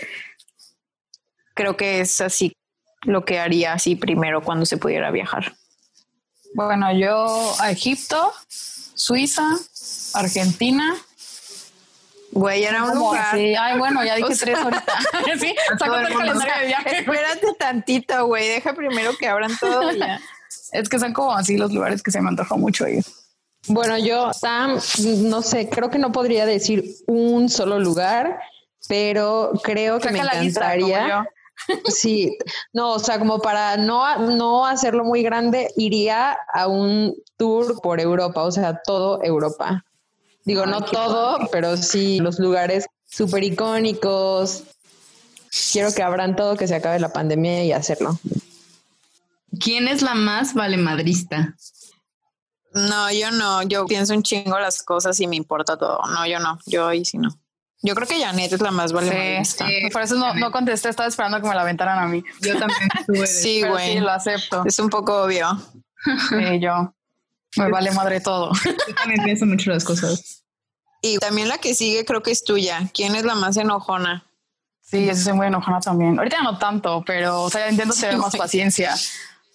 creo 1.55 1.77
que 1.77 2.01
es 2.01 2.21
así 2.21 2.53
lo 3.03 3.25
que 3.25 3.39
haría 3.39 3.73
así 3.73 3.97
primero 3.97 4.43
cuando 4.43 4.67
se 4.67 4.77
pudiera 4.77 5.11
viajar. 5.11 5.55
Bueno, 6.55 6.93
yo 6.97 7.55
a 7.59 7.71
Egipto, 7.71 8.33
Suiza, 8.49 9.57
Argentina 10.15 10.95
Güey, 12.33 12.65
era 12.65 12.85
un 12.85 12.99
lugar. 12.99 13.35
Ay, 13.35 13.79
bueno, 13.79 14.05
ya 14.05 14.17
dije 14.17 14.35
tres 14.39 14.59
ahorita. 14.59 14.85
sí, 15.41 15.55
el 15.71 15.79
calendario 15.79 16.55
de 16.61 16.67
viaje. 16.67 16.99
Espérate 16.99 17.47
tantito, 17.59 18.27
güey. 18.27 18.49
Deja 18.49 18.75
primero 18.75 19.13
que 19.19 19.29
abran 19.29 19.57
todo 19.59 19.91
ya. 19.93 20.21
es 20.73 20.89
que 20.89 20.99
son 20.99 21.13
como 21.13 21.33
así 21.33 21.57
los 21.57 21.73
lugares 21.73 22.03
que 22.03 22.11
se 22.11 22.21
me 22.21 22.29
antojó 22.29 22.59
mucho 22.59 22.87
ir. 22.87 23.05
Bueno, 23.67 23.99
yo, 23.99 24.33
Sam, 24.33 24.79
no 25.25 25.43
sé, 25.43 25.69
creo 25.69 25.91
que 25.91 25.99
no 25.99 26.13
podría 26.13 26.47
decir 26.47 26.85
un 27.07 27.49
solo 27.49 27.79
lugar, 27.79 28.41
pero 28.89 29.53
creo 29.63 29.99
que 29.99 30.11
me 30.11 30.21
encantaría. 30.21 31.29
Sí, 31.87 32.39
no, 32.73 32.93
o 32.93 32.99
sea, 32.99 33.19
como 33.19 33.41
para 33.41 33.77
no, 33.77 34.17
no 34.37 34.65
hacerlo 34.65 35.05
muy 35.05 35.23
grande, 35.23 35.69
iría 35.77 36.39
a 36.55 36.69
un 36.69 37.15
tour 37.37 37.81
por 37.83 38.01
Europa, 38.01 38.43
o 38.43 38.51
sea, 38.51 38.81
todo 38.85 39.23
Europa. 39.23 39.85
Digo, 40.49 40.65
no 40.65 40.81
todo, 40.81 41.39
pero 41.53 41.77
sí 41.77 42.21
los 42.21 42.39
lugares 42.39 42.87
súper 43.05 43.45
icónicos. 43.45 44.63
Quiero 45.71 45.93
que 45.93 46.03
abran 46.03 46.37
todo, 46.37 46.57
que 46.57 46.67
se 46.67 46.75
acabe 46.75 46.99
la 46.99 47.13
pandemia 47.13 47.65
y 47.65 47.73
hacerlo. 47.73 48.19
¿Quién 49.61 49.89
es 49.89 50.01
la 50.01 50.15
más 50.15 50.55
valemadrista? 50.55 51.55
No, 52.73 53.13
yo 53.13 53.31
no. 53.31 53.63
Yo 53.65 53.85
pienso 53.85 54.15
un 54.15 54.23
chingo 54.23 54.59
las 54.59 54.83
cosas 54.83 55.21
y 55.21 55.27
me 55.27 55.37
importa 55.37 55.77
todo. 55.77 56.01
No, 56.07 56.27
yo 56.27 56.39
no. 56.39 56.59
Yo 56.65 56.89
ahí 56.89 57.05
sí 57.05 57.19
no. 57.19 57.29
Yo 57.83 57.95
creo 57.95 58.09
que 58.09 58.19
Janet 58.19 58.51
es 58.51 58.63
la 58.63 58.71
más 58.71 58.95
valemadrista. 58.95 59.67
por 59.93 60.01
eso 60.01 60.15
no, 60.15 60.33
no, 60.33 60.51
contesté. 60.51 60.89
Estaba 60.89 61.11
esperando 61.11 61.43
que 61.43 61.47
me 61.47 61.55
la 61.55 61.61
aventaran 61.61 61.99
a 61.99 62.07
mí. 62.07 62.25
Yo 62.41 62.59
también. 62.59 63.27
sí, 63.27 63.63
güey. 63.69 63.93
Sí, 63.93 64.01
lo 64.01 64.13
acepto. 64.13 64.63
Es 64.65 64.79
un 64.79 64.89
poco 64.89 65.25
obvio. 65.25 65.61
Sí, 66.31 66.59
yo. 66.59 66.95
Me 67.57 67.71
vale 67.71 67.91
madre 67.93 68.21
todo. 68.21 68.53
Yo 68.65 68.95
también 68.95 69.25
pienso 69.25 69.47
mucho 69.47 69.71
las 69.71 69.85
cosas. 69.85 70.45
Y 71.01 71.19
también 71.19 71.49
la 71.49 71.59
que 71.59 71.75
sigue 71.75 72.05
creo 72.05 72.23
que 72.23 72.31
es 72.31 72.45
tuya. 72.45 72.91
¿Quién 72.93 73.15
es 73.15 73.25
la 73.25 73.35
más 73.35 73.57
enojona? 73.57 74.25
Sí, 74.83 75.07
yo 75.07 75.15
soy 75.15 75.35
muy 75.35 75.47
enojona 75.47 75.81
también. 75.81 76.19
Ahorita 76.19 76.43
no 76.43 76.59
tanto, 76.59 77.03
pero 77.07 77.43
o 77.43 77.51
sea, 77.51 77.69
entiendo 77.69 77.95
tener 77.95 78.17
más 78.17 78.35
paciencia. 78.37 78.95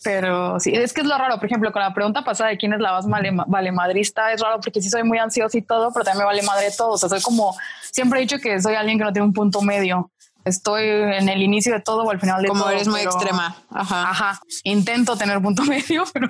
Pero 0.03 0.59
sí, 0.59 0.71
es 0.73 0.93
que 0.93 1.01
es 1.01 1.07
lo 1.07 1.17
raro. 1.17 1.37
Por 1.37 1.45
ejemplo, 1.45 1.71
con 1.71 1.81
la 1.81 1.93
pregunta 1.93 2.23
pasada 2.23 2.49
de 2.49 2.57
quién 2.57 2.73
es 2.73 2.79
la 2.79 2.91
más 2.91 3.07
vale, 3.07 3.71
madrista, 3.71 4.31
es 4.31 4.41
raro 4.41 4.59
porque 4.59 4.81
sí 4.81 4.89
soy 4.89 5.03
muy 5.03 5.17
ansiosa 5.17 5.57
y 5.57 5.61
todo, 5.61 5.91
pero 5.91 6.05
también 6.05 6.19
me 6.19 6.25
vale 6.25 6.43
madre 6.43 6.69
todo. 6.77 6.91
O 6.91 6.97
sea, 6.97 7.09
soy 7.09 7.21
como, 7.21 7.55
siempre 7.91 8.19
he 8.19 8.21
dicho 8.21 8.37
que 8.39 8.61
soy 8.61 8.75
alguien 8.75 8.97
que 8.97 9.05
no 9.05 9.13
tiene 9.13 9.25
un 9.25 9.33
punto 9.33 9.61
medio 9.61 10.11
estoy 10.45 10.83
en 10.87 11.29
el 11.29 11.41
inicio 11.41 11.73
de 11.73 11.79
todo 11.79 12.03
o 12.03 12.11
al 12.11 12.19
final 12.19 12.41
de 12.41 12.47
todo. 12.47 12.59
Como 12.59 12.69
eres 12.69 12.87
muy 12.87 13.01
extrema. 13.01 13.55
Ajá. 13.69 14.09
Ajá. 14.09 14.41
Intento 14.63 15.15
tener 15.17 15.41
punto 15.41 15.63
medio, 15.65 16.03
pero, 16.13 16.29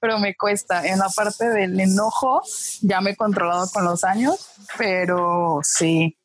pero 0.00 0.18
me 0.18 0.34
cuesta. 0.34 0.86
En 0.86 0.98
la 0.98 1.08
parte 1.08 1.48
del 1.48 1.78
enojo 1.78 2.42
ya 2.82 3.00
me 3.00 3.10
he 3.10 3.16
controlado 3.16 3.68
con 3.70 3.84
los 3.84 4.04
años, 4.04 4.50
pero 4.76 5.60
sí. 5.62 6.16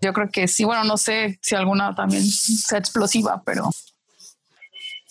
Yo 0.00 0.12
creo 0.12 0.30
que 0.30 0.46
sí. 0.46 0.64
Bueno, 0.64 0.84
no 0.84 0.96
sé 0.96 1.38
si 1.42 1.54
alguna 1.54 1.94
también 1.94 2.22
sea 2.22 2.78
explosiva, 2.78 3.42
pero 3.44 3.68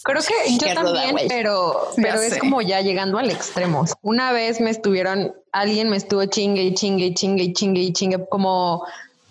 Creo 0.07 0.21
que 0.21 0.57
yo 0.57 0.73
también, 0.73 1.17
pero, 1.27 1.91
pero 1.97 2.21
es 2.21 2.37
como 2.37 2.61
ya 2.61 2.79
llegando 2.79 3.17
al 3.17 3.29
extremo. 3.29 3.83
Una 4.01 4.31
vez 4.31 4.61
me 4.61 4.69
estuvieron, 4.69 5.33
alguien 5.51 5.89
me 5.89 5.97
estuvo 5.97 6.23
chingue 6.25 6.63
y 6.63 6.73
chingue 6.73 7.07
y 7.07 7.13
chingue 7.13 7.43
y 7.43 7.53
chingue 7.53 7.81
y 7.81 7.91
chingue, 7.91 8.25
como 8.29 8.85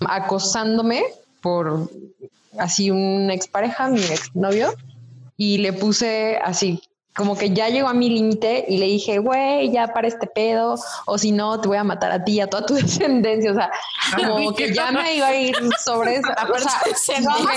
acosándome 0.06 1.02
por 1.40 1.90
así 2.58 2.90
una 2.90 3.34
expareja, 3.34 3.88
mi 3.88 4.02
exnovio, 4.02 4.74
y 5.36 5.58
le 5.58 5.72
puse 5.72 6.38
así, 6.42 6.80
como 7.16 7.34
que 7.34 7.50
ya 7.50 7.70
llegó 7.70 7.88
a 7.88 7.94
mi 7.94 8.10
límite 8.10 8.66
y 8.68 8.76
le 8.76 8.86
dije, 8.86 9.18
güey, 9.18 9.72
ya 9.72 9.88
para 9.88 10.06
este 10.06 10.26
pedo, 10.26 10.78
o 11.06 11.16
si 11.16 11.32
no, 11.32 11.58
te 11.60 11.66
voy 11.66 11.78
a 11.78 11.84
matar 11.84 12.12
a 12.12 12.22
ti 12.22 12.32
y 12.32 12.40
a 12.40 12.46
toda 12.46 12.66
tu 12.66 12.74
descendencia. 12.74 13.52
O 13.52 13.54
sea, 13.54 13.70
como 14.14 14.54
que 14.54 14.74
ya 14.74 14.92
me 14.92 15.16
iba 15.16 15.28
a 15.28 15.34
ir 15.34 15.56
sobre 15.82 16.16
esa. 16.16 16.36
O 16.46 16.58
sea, 16.98 17.20
no 17.20 17.40
me 17.40 17.52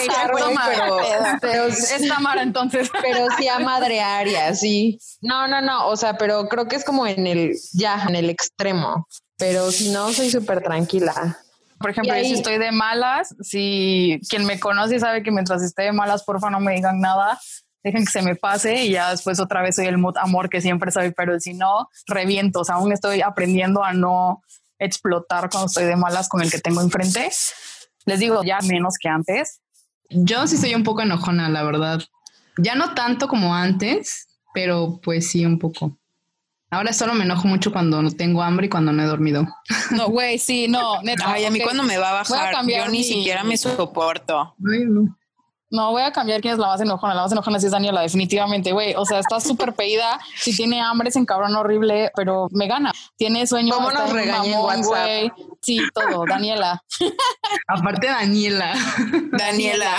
pero, 0.65 0.97
pero 1.41 1.65
es 1.65 2.07
Tamara 2.07 2.41
entonces. 2.41 2.89
Pero 3.01 3.27
sí 3.37 3.49
a 3.49 3.59
madrearia, 3.59 4.55
sí. 4.55 4.97
No, 5.21 5.47
no, 5.47 5.61
no. 5.61 5.87
O 5.87 5.97
sea, 5.97 6.17
pero 6.17 6.47
creo 6.47 6.69
que 6.69 6.77
es 6.77 6.85
como 6.85 7.05
en 7.05 7.27
el, 7.27 7.57
ya, 7.73 8.05
en 8.07 8.15
el 8.15 8.29
extremo. 8.29 9.07
Pero 9.37 9.71
si 9.71 9.89
no, 9.89 10.13
soy 10.13 10.29
súper 10.29 10.63
tranquila. 10.63 11.37
Por 11.79 11.91
ejemplo, 11.91 12.13
si 12.15 12.33
estoy 12.33 12.57
de 12.57 12.71
malas, 12.71 13.35
si 13.41 14.19
quien 14.29 14.45
me 14.45 14.59
conoce 14.59 14.99
sabe 14.99 15.23
que 15.23 15.31
mientras 15.31 15.61
esté 15.61 15.83
de 15.83 15.91
malas, 15.93 16.23
porfa, 16.23 16.49
no 16.49 16.59
me 16.59 16.73
digan 16.73 16.99
nada, 16.99 17.39
dejen 17.83 18.05
que 18.05 18.11
se 18.11 18.21
me 18.21 18.35
pase 18.35 18.83
y 18.83 18.91
ya 18.91 19.11
después 19.11 19.39
otra 19.39 19.61
vez 19.61 19.75
soy 19.75 19.87
el 19.87 19.95
amor 20.21 20.49
que 20.49 20.61
siempre 20.61 20.91
soy, 20.91 21.11
pero 21.11 21.39
si 21.39 21.53
no, 21.53 21.89
reviento. 22.07 22.61
O 22.61 22.65
sea, 22.65 22.75
aún 22.75 22.91
estoy 22.91 23.21
aprendiendo 23.21 23.83
a 23.83 23.93
no 23.93 24.41
explotar 24.77 25.49
cuando 25.49 25.67
estoy 25.67 25.85
de 25.85 25.95
malas 25.95 26.29
con 26.29 26.41
el 26.41 26.51
que 26.51 26.59
tengo 26.59 26.81
enfrente. 26.81 27.29
Les 28.05 28.19
digo, 28.19 28.43
ya 28.43 28.59
menos 28.61 28.95
que 28.99 29.09
antes. 29.09 29.61
Yo 30.09 30.47
sí 30.47 30.57
soy 30.57 30.73
un 30.75 30.83
poco 30.83 31.01
enojona, 31.01 31.49
la 31.49 31.63
verdad. 31.63 32.01
Ya 32.57 32.75
no 32.75 32.93
tanto 32.93 33.27
como 33.27 33.55
antes, 33.55 34.27
pero 34.53 34.99
pues 35.03 35.29
sí 35.29 35.45
un 35.45 35.59
poco. 35.59 35.98
Ahora 36.71 36.93
solo 36.93 37.15
me 37.15 37.23
enojo 37.23 37.47
mucho 37.47 37.71
cuando 37.71 38.01
no 38.01 38.11
tengo 38.11 38.43
hambre 38.43 38.67
y 38.67 38.69
cuando 38.69 38.91
no 38.91 39.01
he 39.01 39.05
dormido. 39.05 39.47
No, 39.91 40.07
güey, 40.09 40.37
sí, 40.37 40.67
no, 40.67 41.01
neta. 41.01 41.23
Ay, 41.33 41.45
a 41.45 41.51
mí 41.51 41.59
cuando 41.61 41.81
me 41.81 41.97
va 41.97 42.11
a 42.11 42.13
bajar, 42.13 42.53
yo 42.67 42.87
ni 42.89 43.03
siquiera 43.03 43.43
me 43.43 43.57
soporto. 43.57 44.53
no. 45.71 45.91
voy 45.91 46.03
a 46.03 46.11
cambiar 46.11 46.41
quién 46.41 46.53
es 46.53 46.59
la 46.59 46.67
más 46.67 46.81
enojona. 46.81 47.15
La 47.15 47.23
más 47.23 47.31
enojona 47.31 47.59
sí 47.59 47.65
es 47.65 47.71
Daniela, 47.71 48.01
definitivamente, 48.01 48.71
güey. 48.71 48.93
O 48.95 49.03
sea, 49.03 49.17
está 49.19 49.39
súper 49.39 49.73
pedida. 49.73 50.19
Si 50.35 50.55
tiene 50.55 50.79
hambre, 50.79 51.09
es 51.09 51.15
en 51.15 51.25
cabrón 51.25 51.55
horrible, 51.55 52.11
pero 52.15 52.49
me 52.51 52.67
gana. 52.67 52.93
Tiene 53.17 53.47
sueño. 53.47 53.73
¿Cómo 53.73 53.91
nos 53.91 54.13
regañé 54.13 54.59
WhatsApp? 54.59 55.33
Sí, 55.61 55.81
todo. 55.93 56.23
Daniela. 56.29 56.83
Aparte, 57.67 58.07
Daniela. 58.07 58.75
Daniela. 59.31 59.95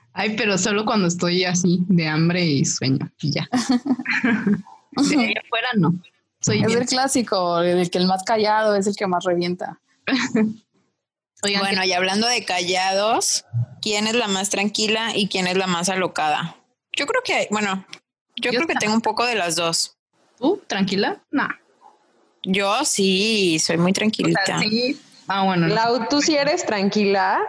Ay, 0.13 0.35
pero 0.35 0.57
solo 0.57 0.85
cuando 0.85 1.07
estoy 1.07 1.45
así 1.45 1.79
de 1.87 2.07
hambre 2.07 2.43
y 2.45 2.65
sueño 2.65 3.09
y 3.21 3.31
ya. 3.31 3.47
de 4.91 5.17
ahí 5.17 5.33
afuera 5.43 5.69
no. 5.77 5.93
Soy 6.41 6.59
Es 6.61 6.67
bien- 6.67 6.79
el 6.81 6.87
clásico, 6.87 7.59
el 7.61 7.89
que 7.89 7.97
el 7.97 8.07
más 8.07 8.23
callado 8.23 8.75
es 8.75 8.87
el 8.87 8.95
que 8.95 9.07
más 9.07 9.23
revienta. 9.23 9.79
Oigan, 11.43 11.61
Bueno, 11.61 11.83
y 11.85 11.93
hablando 11.93 12.27
de 12.27 12.45
callados, 12.45 13.45
¿quién 13.81 14.05
es 14.07 14.13
la 14.15 14.27
más 14.27 14.49
tranquila 14.49 15.15
y 15.15 15.27
quién 15.27 15.47
es 15.47 15.57
la 15.57 15.65
más 15.67 15.89
alocada? 15.89 16.55
Yo 16.95 17.07
creo 17.07 17.21
que, 17.23 17.47
bueno, 17.49 17.85
yo, 18.35 18.51
Yo 18.51 18.57
creo 18.59 18.67
que 18.67 18.75
tengo 18.75 18.93
un 18.93 19.01
poco 19.01 19.25
de 19.25 19.35
las 19.35 19.55
dos. 19.55 19.97
¿tú 20.37 20.61
tranquila? 20.67 21.21
No. 21.31 21.47
Yo 22.43 22.83
sí, 22.85 23.59
soy 23.59 23.77
muy 23.77 23.93
tranquilita. 23.93 24.59
sí. 24.59 24.99
Ah, 25.27 25.43
bueno. 25.45 25.67
no. 25.67 25.73
Lau, 25.75 26.07
tú 26.09 26.21
sí 26.21 26.35
eres 26.35 26.65
tranquila. 26.65 27.39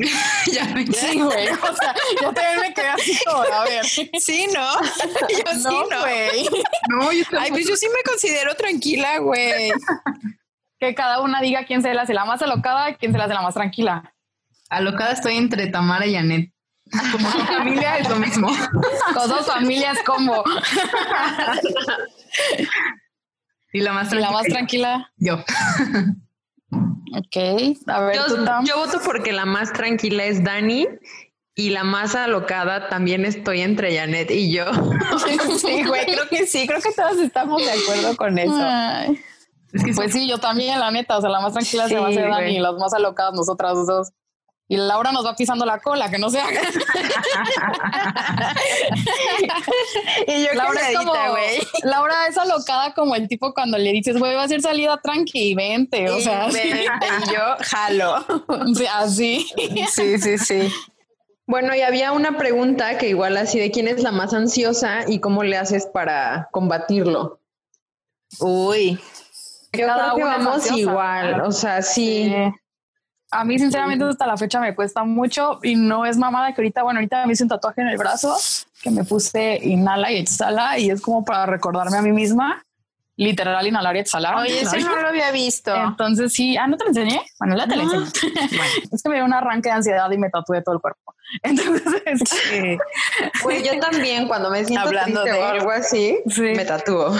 ya 0.52 0.64
me 0.66 0.86
Sí, 0.86 1.20
güey. 1.20 1.48
O 1.48 1.74
sea, 1.76 1.94
yo 2.22 2.32
también 2.32 2.60
me 2.60 2.74
quedé 2.74 2.88
así 2.88 3.18
como, 3.24 3.42
a 3.42 3.64
ver. 3.64 3.84
Sí, 3.84 4.10
¿no? 4.54 4.80
Yo 5.28 5.52
sí, 5.54 5.62
No, 5.64 5.86
¿no? 5.86 6.00
güey. 6.00 6.48
No, 6.88 7.12
yo 7.12 7.24
Ay, 7.38 7.50
pues 7.50 7.66
yo 7.68 7.76
sí 7.76 7.86
me 7.88 8.02
considero 8.08 8.54
tranquila, 8.54 9.18
güey. 9.18 9.72
Que 10.78 10.94
cada 10.94 11.20
una 11.20 11.40
diga 11.40 11.64
quién 11.66 11.82
se 11.82 11.92
la 11.94 12.02
hace 12.02 12.14
la 12.14 12.24
más 12.24 12.40
alocada 12.42 12.90
y 12.90 12.94
quién 12.94 13.12
se 13.12 13.18
la 13.18 13.24
hace 13.24 13.34
la 13.34 13.42
más 13.42 13.54
tranquila. 13.54 14.14
Alocada 14.70 15.12
estoy 15.12 15.36
entre 15.36 15.66
Tamara 15.68 16.06
y 16.06 16.16
Anet. 16.16 16.52
Como 17.12 17.28
familia 17.28 17.98
es 17.98 18.08
lo 18.08 18.16
mismo. 18.16 18.48
Con 19.14 19.28
dos 19.28 19.46
familias 19.46 19.98
como. 20.04 20.42
Y 23.72 23.80
la 23.80 23.92
más 23.92 24.12
Y 24.12 24.16
la 24.16 24.28
tranquila. 24.28 24.30
más 24.32 24.46
tranquila. 24.46 25.12
Yo. 25.16 25.44
Ok. 26.72 27.76
A 27.86 28.00
ver, 28.00 28.16
tú, 28.26 28.36
Yo, 28.64 28.76
voto 28.76 29.00
porque 29.04 29.32
la 29.32 29.44
más 29.44 29.72
tranquila 29.72 30.24
es 30.24 30.44
Dani 30.44 30.86
y 31.54 31.70
la 31.70 31.84
más 31.84 32.14
alocada 32.14 32.88
también 32.88 33.24
estoy 33.24 33.60
entre 33.60 33.96
Janet 33.96 34.30
y 34.30 34.52
yo. 34.52 34.64
Sí, 35.58 35.84
güey, 35.84 36.06
creo 36.06 36.28
que 36.28 36.46
sí, 36.46 36.66
creo 36.66 36.80
que 36.80 36.92
todos 36.92 37.18
estamos 37.18 37.62
de 37.62 37.70
acuerdo 37.70 38.16
con 38.16 38.38
eso. 38.38 38.54
Ay. 38.56 39.20
Es 39.72 39.84
que 39.84 39.92
Pues 39.92 40.12
sí, 40.12 40.28
yo 40.28 40.38
también, 40.38 40.78
la 40.80 40.90
neta. 40.90 41.18
O 41.18 41.20
sea, 41.20 41.30
la 41.30 41.40
más 41.40 41.52
tranquila 41.52 41.88
se 41.88 41.98
va 41.98 42.06
a 42.06 42.10
hacer 42.10 42.28
Dani 42.28 42.56
y 42.56 42.60
las 42.60 42.74
más 42.74 42.92
alocadas 42.94 43.34
nosotras 43.34 43.86
dos. 43.86 44.12
Y 44.72 44.76
Laura 44.76 45.10
nos 45.10 45.26
va 45.26 45.34
pisando 45.34 45.66
la 45.66 45.80
cola, 45.80 46.08
que 46.08 46.18
no 46.18 46.30
se 46.30 46.38
haga. 46.40 46.60
Y 50.28 50.44
yo 50.44 50.52
Laura 50.54 50.90
es 50.90 50.96
como. 50.96 51.12
Laura 51.82 52.26
es 52.28 52.38
alocada 52.38 52.94
como 52.94 53.16
el 53.16 53.26
tipo 53.26 53.52
cuando 53.52 53.78
le 53.78 53.90
dices, 53.90 54.16
güey, 54.16 54.34
va 54.36 54.44
a 54.44 54.48
ser 54.48 54.62
salida 54.62 55.00
tranqui, 55.02 55.54
vente. 55.56 56.08
O 56.10 56.20
sea, 56.20 56.48
Y 56.48 56.52
vente, 56.52 56.84
y 56.84 57.32
yo 57.32 57.40
jalo. 57.62 58.24
sí, 58.76 58.86
así. 58.94 59.46
Sí, 59.92 60.18
sí, 60.18 60.38
sí. 60.38 60.72
Bueno, 61.46 61.74
y 61.74 61.82
había 61.82 62.12
una 62.12 62.38
pregunta 62.38 62.96
que 62.96 63.08
igual 63.08 63.36
así 63.38 63.58
de 63.58 63.72
quién 63.72 63.88
es 63.88 64.02
la 64.04 64.12
más 64.12 64.32
ansiosa 64.34 65.00
y 65.08 65.18
cómo 65.18 65.42
le 65.42 65.56
haces 65.56 65.86
para 65.86 66.48
combatirlo. 66.52 67.40
Uy, 68.38 69.00
Yo 69.72 69.86
Cada 69.86 70.12
creo 70.12 70.16
que 70.16 70.22
vamos 70.22 70.54
ansiosa. 70.54 70.78
igual, 70.78 71.40
o 71.40 71.50
sea, 71.50 71.82
sí. 71.82 72.32
Eh, 72.32 72.52
A 73.32 73.44
mí, 73.44 73.58
sinceramente, 73.58 74.04
hasta 74.04 74.26
la 74.26 74.36
fecha 74.36 74.58
me 74.60 74.74
cuesta 74.74 75.04
mucho 75.04 75.60
y 75.62 75.76
no 75.76 76.04
es 76.04 76.16
mamada 76.16 76.52
que 76.52 76.60
ahorita, 76.62 76.82
bueno, 76.82 76.98
ahorita 76.98 77.26
me 77.26 77.32
hice 77.34 77.44
un 77.44 77.48
tatuaje 77.48 77.80
en 77.80 77.88
el 77.88 77.96
brazo 77.96 78.36
que 78.82 78.90
me 78.90 79.04
puse 79.04 79.58
inhala 79.62 80.10
y 80.10 80.16
exhala 80.18 80.78
y 80.78 80.90
es 80.90 81.00
como 81.00 81.24
para 81.24 81.46
recordarme 81.46 81.96
a 81.98 82.02
mí 82.02 82.10
misma, 82.10 82.64
literal, 83.16 83.64
inhalar 83.66 83.94
y 83.96 83.98
exhalar. 84.00 84.34
oye, 84.36 84.62
ese 84.62 84.80
no 84.80 84.96
lo 84.96 85.08
había 85.08 85.30
visto. 85.30 85.72
Entonces 85.74 86.32
sí, 86.32 86.56
ah, 86.56 86.66
¿no 86.66 86.76
te 86.76 86.84
lo 86.84 86.88
enseñé? 86.90 87.20
Bueno, 87.38 87.56
ya 87.56 87.66
te 87.68 87.76
lo 87.76 87.82
enseñé. 87.82 88.04
es 88.92 89.02
que 89.02 89.08
me 89.08 89.16
dio 89.16 89.24
un 89.24 89.32
arranque 89.34 89.68
de 89.68 89.74
ansiedad 89.76 90.10
y 90.10 90.18
me 90.18 90.28
tatué 90.30 90.62
todo 90.62 90.74
el 90.74 90.80
cuerpo. 90.80 91.14
Entonces, 91.42 92.02
este, 92.06 92.78
Pues 93.44 93.62
yo 93.62 93.78
también 93.78 94.26
cuando 94.26 94.50
me 94.50 94.64
siento 94.64 94.88
Hablando 94.88 95.22
triste 95.22 95.38
de- 95.38 95.44
o 95.44 95.48
algo 95.48 95.70
así, 95.70 96.18
Sí. 96.28 96.40
me 96.56 96.64
tatúo. 96.64 97.12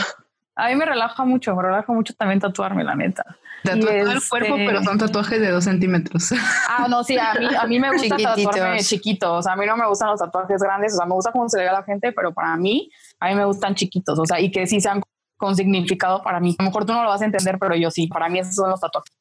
A 0.64 0.68
mí 0.68 0.76
me 0.76 0.84
relaja 0.84 1.24
mucho, 1.24 1.54
me 1.56 1.62
relaja 1.62 1.92
mucho 1.92 2.14
también 2.14 2.40
tatuarme, 2.40 2.84
la 2.84 2.94
neta. 2.94 3.24
Tatúa 3.62 3.94
Y 3.96 4.00
todo 4.00 4.10
el 4.12 4.16
este- 4.18 4.28
cuerpo, 4.30 4.54
pero 4.56 4.82
son 4.82 4.98
tatuajes 4.98 5.40
de 5.40 5.50
dos 5.50 5.64
centímetros. 5.64 6.30
Ah, 6.68 6.86
no, 6.88 7.04
sí, 7.04 7.18
a 7.18 7.34
mí, 7.34 7.46
a 7.58 7.66
mí 7.66 7.78
me 7.80 7.90
gusta 7.92 8.16
tatuarme 8.16 8.80
chiquitos. 8.80 9.28
O 9.30 9.42
sea, 9.42 9.52
a 9.52 9.56
mí 9.56 9.66
no 9.66 9.76
me 9.76 9.86
gustan 9.86 10.08
los 10.10 10.20
tatuajes 10.20 10.62
grandes. 10.62 10.94
O 10.94 10.96
sea, 10.96 11.06
me 11.06 11.12
gusta 11.14 11.32
cómo 11.32 11.49
se 11.49 11.58
le 11.58 11.64
ve 11.64 11.68
a 11.68 11.73
la 11.75 11.82
gente, 11.82 12.12
pero 12.12 12.32
para 12.32 12.56
mí, 12.56 12.90
a 13.18 13.28
mí 13.28 13.34
me 13.34 13.44
gustan 13.44 13.75
chiquitos. 13.75 14.18
O 14.18 14.25
sea, 14.25 14.40
y 14.40 14.50
que 14.50 14.66
sí 14.66 14.80
sean 14.80 15.02
con 15.36 15.56
significado 15.56 16.23
para 16.23 16.40
mí. 16.40 16.54
A 16.58 16.62
lo 16.62 16.68
mejor 16.70 16.84
tú 16.86 16.92
no 16.92 17.02
lo 17.02 17.08
vas 17.10 17.20
a 17.23 17.25
entender, 17.26 17.58
pero 17.58 17.75
yo 17.76 17.90
sí. 17.90 18.06
Para 18.06 18.28
mí 18.28 18.38
esos 18.38 18.54
son 18.54 18.70
los 18.70 18.80
tatuajes. 18.80 19.12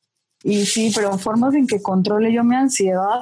Y 0.44 0.66
sí, 0.66 0.92
pero 0.96 1.18
formas 1.18 1.54
en 1.56 1.68
que 1.68 1.82
controle 1.82 2.32
yo 2.32 2.44
mi 2.46 2.56
ansiedad. 2.56 3.22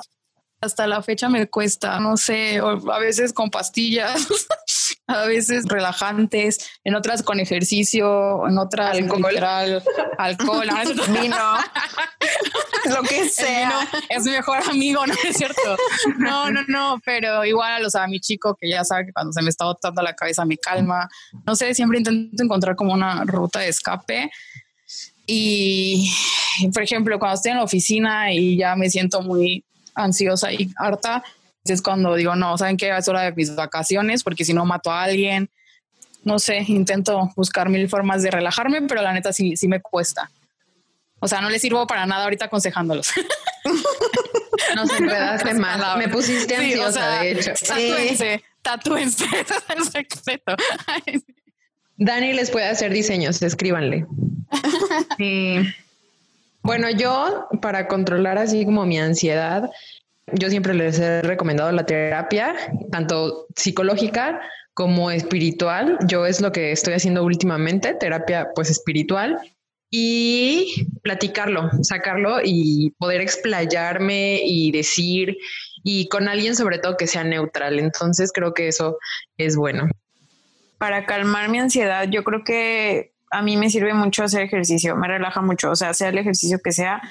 Hasta 0.61 0.87
la 0.87 1.01
fecha 1.03 1.29
me 1.29 1.47
cuesta, 1.47 1.99
no 1.99 2.17
sé, 2.17 2.61
o 2.61 2.91
a 2.91 2.99
veces 2.99 3.31
con 3.33 3.49
pastillas, 3.51 4.27
a 5.21 5.25
veces 5.25 5.65
relajantes, 5.67 6.69
en 6.83 6.95
otras 6.95 7.23
con 7.23 7.39
ejercicio, 7.39 8.47
en 8.47 8.57
otras 8.57 8.97
Alcohol. 8.97 9.23
literal, 9.29 9.83
alcohol, 10.17 10.67
¿no? 10.67 11.13
Vino. 11.21 11.35
Lo 12.85 13.01
que 13.03 13.27
sea. 13.29 13.69
vino 13.69 14.03
es 14.09 14.23
mi 14.23 14.31
mejor 14.31 14.59
amigo, 14.69 15.05
¿no 15.05 15.13
es 15.23 15.35
cierto? 15.35 15.75
No, 16.17 16.49
no, 16.49 16.61
no, 16.67 17.01
pero 17.03 17.43
igual, 17.43 17.83
o 17.85 17.89
sea, 17.89 18.07
mi 18.07 18.19
chico 18.19 18.55
que 18.55 18.69
ya 18.69 18.83
sabe 18.85 19.07
que 19.07 19.13
cuando 19.13 19.33
se 19.33 19.41
me 19.41 19.49
está 19.49 19.65
botando 19.65 20.01
la 20.01 20.13
cabeza 20.13 20.45
me 20.45 20.57
calma. 20.57 21.09
No 21.45 21.55
sé, 21.55 21.73
siempre 21.73 21.97
intento 21.97 22.43
encontrar 22.43 22.75
como 22.75 22.93
una 22.93 23.23
ruta 23.25 23.59
de 23.59 23.69
escape. 23.69 24.31
Y, 25.25 26.09
por 26.73 26.81
ejemplo, 26.81 27.19
cuando 27.19 27.35
estoy 27.35 27.51
en 27.51 27.57
la 27.57 27.63
oficina 27.63 28.31
y 28.31 28.57
ya 28.57 28.75
me 28.77 28.89
siento 28.89 29.21
muy 29.21 29.65
ansiosa 29.93 30.53
y 30.53 30.71
harta, 30.77 31.23
es 31.73 31.81
cuando 31.81 32.15
digo, 32.15 32.35
no, 32.35 32.57
¿saben 32.57 32.77
qué? 32.77 32.95
Es 32.95 33.07
hora 33.07 33.21
de 33.21 33.31
mis 33.33 33.55
vacaciones 33.55 34.23
porque 34.23 34.45
si 34.45 34.53
no 34.53 34.65
mato 34.65 34.91
a 34.91 35.03
alguien. 35.03 35.49
No 36.23 36.39
sé, 36.39 36.65
intento 36.67 37.31
buscar 37.35 37.69
mil 37.69 37.87
formas 37.87 38.21
de 38.21 38.31
relajarme, 38.31 38.81
pero 38.81 39.01
la 39.01 39.13
neta 39.13 39.31
sí, 39.31 39.55
sí 39.55 39.67
me 39.67 39.81
cuesta. 39.81 40.29
O 41.19 41.27
sea, 41.27 41.41
no 41.41 41.49
le 41.49 41.59
sirvo 41.59 41.87
para 41.87 42.05
nada 42.05 42.25
ahorita 42.25 42.45
aconsejándolos. 42.45 43.11
Nos 44.75 44.91
enredaste 44.91 45.55
palabras. 45.55 45.97
Me 45.97 46.09
pusiste 46.09 46.55
Sí, 46.57 46.75
o 46.75 46.85
ansiosa, 46.85 46.91
sea, 46.91 47.21
de 47.21 47.31
hecho. 47.31 47.51
Tatúense, 47.65 48.43
tatúense, 48.61 49.25
ese 49.33 49.41
es 49.41 49.77
el 49.77 49.83
secreto. 49.85 50.55
Ay, 50.85 51.23
Dani 51.97 52.33
les 52.33 52.51
puede 52.51 52.67
hacer 52.67 52.91
diseños, 52.91 53.41
escríbanle. 53.41 54.05
Sí. 55.17 55.59
Bueno, 56.61 56.89
yo 56.89 57.47
para 57.61 57.87
controlar 57.87 58.37
así 58.37 58.65
como 58.65 58.85
mi 58.85 58.97
ansiedad, 58.99 59.69
yo 60.33 60.49
siempre 60.49 60.73
les 60.73 60.99
he 60.99 61.21
recomendado 61.21 61.71
la 61.71 61.85
terapia, 61.85 62.55
tanto 62.91 63.47
psicológica 63.55 64.41
como 64.73 65.09
espiritual. 65.11 65.97
Yo 66.07 66.25
es 66.25 66.41
lo 66.41 66.51
que 66.51 66.71
estoy 66.71 66.93
haciendo 66.93 67.23
últimamente, 67.23 67.93
terapia 67.93 68.49
pues 68.53 68.69
espiritual 68.69 69.37
y 69.89 70.87
platicarlo, 71.01 71.69
sacarlo 71.81 72.39
y 72.43 72.91
poder 72.97 73.21
explayarme 73.21 74.41
y 74.43 74.71
decir 74.71 75.37
y 75.83 76.09
con 76.09 76.27
alguien 76.27 76.55
sobre 76.55 76.79
todo 76.79 76.97
que 76.97 77.07
sea 77.07 77.23
neutral. 77.23 77.79
Entonces 77.79 78.31
creo 78.33 78.53
que 78.53 78.67
eso 78.67 78.97
es 79.37 79.55
bueno. 79.55 79.87
Para 80.77 81.05
calmar 81.05 81.49
mi 81.49 81.59
ansiedad, 81.59 82.07
yo 82.09 82.23
creo 82.23 82.43
que 82.43 83.13
a 83.31 83.41
mí 83.41 83.57
me 83.57 83.69
sirve 83.69 83.93
mucho 83.93 84.23
hacer 84.23 84.41
ejercicio, 84.41 84.95
me 84.95 85.07
relaja 85.07 85.41
mucho, 85.41 85.71
o 85.71 85.75
sea, 85.75 85.93
sea 85.93 86.09
el 86.09 86.17
ejercicio 86.17 86.59
que 86.63 86.71
sea, 86.71 87.01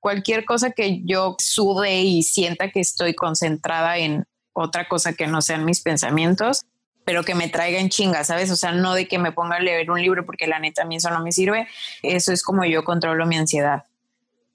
cualquier 0.00 0.44
cosa 0.44 0.70
que 0.70 1.02
yo 1.04 1.36
sude 1.38 2.00
y 2.02 2.22
sienta 2.22 2.70
que 2.70 2.80
estoy 2.80 3.14
concentrada 3.14 3.98
en 3.98 4.24
otra 4.52 4.88
cosa 4.88 5.12
que 5.12 5.26
no 5.26 5.42
sean 5.42 5.64
mis 5.64 5.80
pensamientos, 5.80 6.62
pero 7.04 7.22
que 7.22 7.34
me 7.34 7.48
traiga 7.48 7.78
en 7.78 7.88
chinga, 7.88 8.24
¿sabes? 8.24 8.50
O 8.50 8.56
sea, 8.56 8.72
no 8.72 8.94
de 8.94 9.06
que 9.06 9.18
me 9.18 9.32
ponga 9.32 9.56
a 9.56 9.60
leer 9.60 9.90
un 9.90 10.00
libro 10.00 10.26
porque 10.26 10.46
la 10.46 10.58
neta 10.58 10.82
a 10.82 10.84
mí 10.84 10.96
eso 10.96 11.10
no 11.10 11.22
me 11.22 11.32
sirve. 11.32 11.68
Eso 12.02 12.32
es 12.32 12.42
como 12.42 12.64
yo 12.64 12.84
controlo 12.84 13.26
mi 13.26 13.36
ansiedad. 13.36 13.84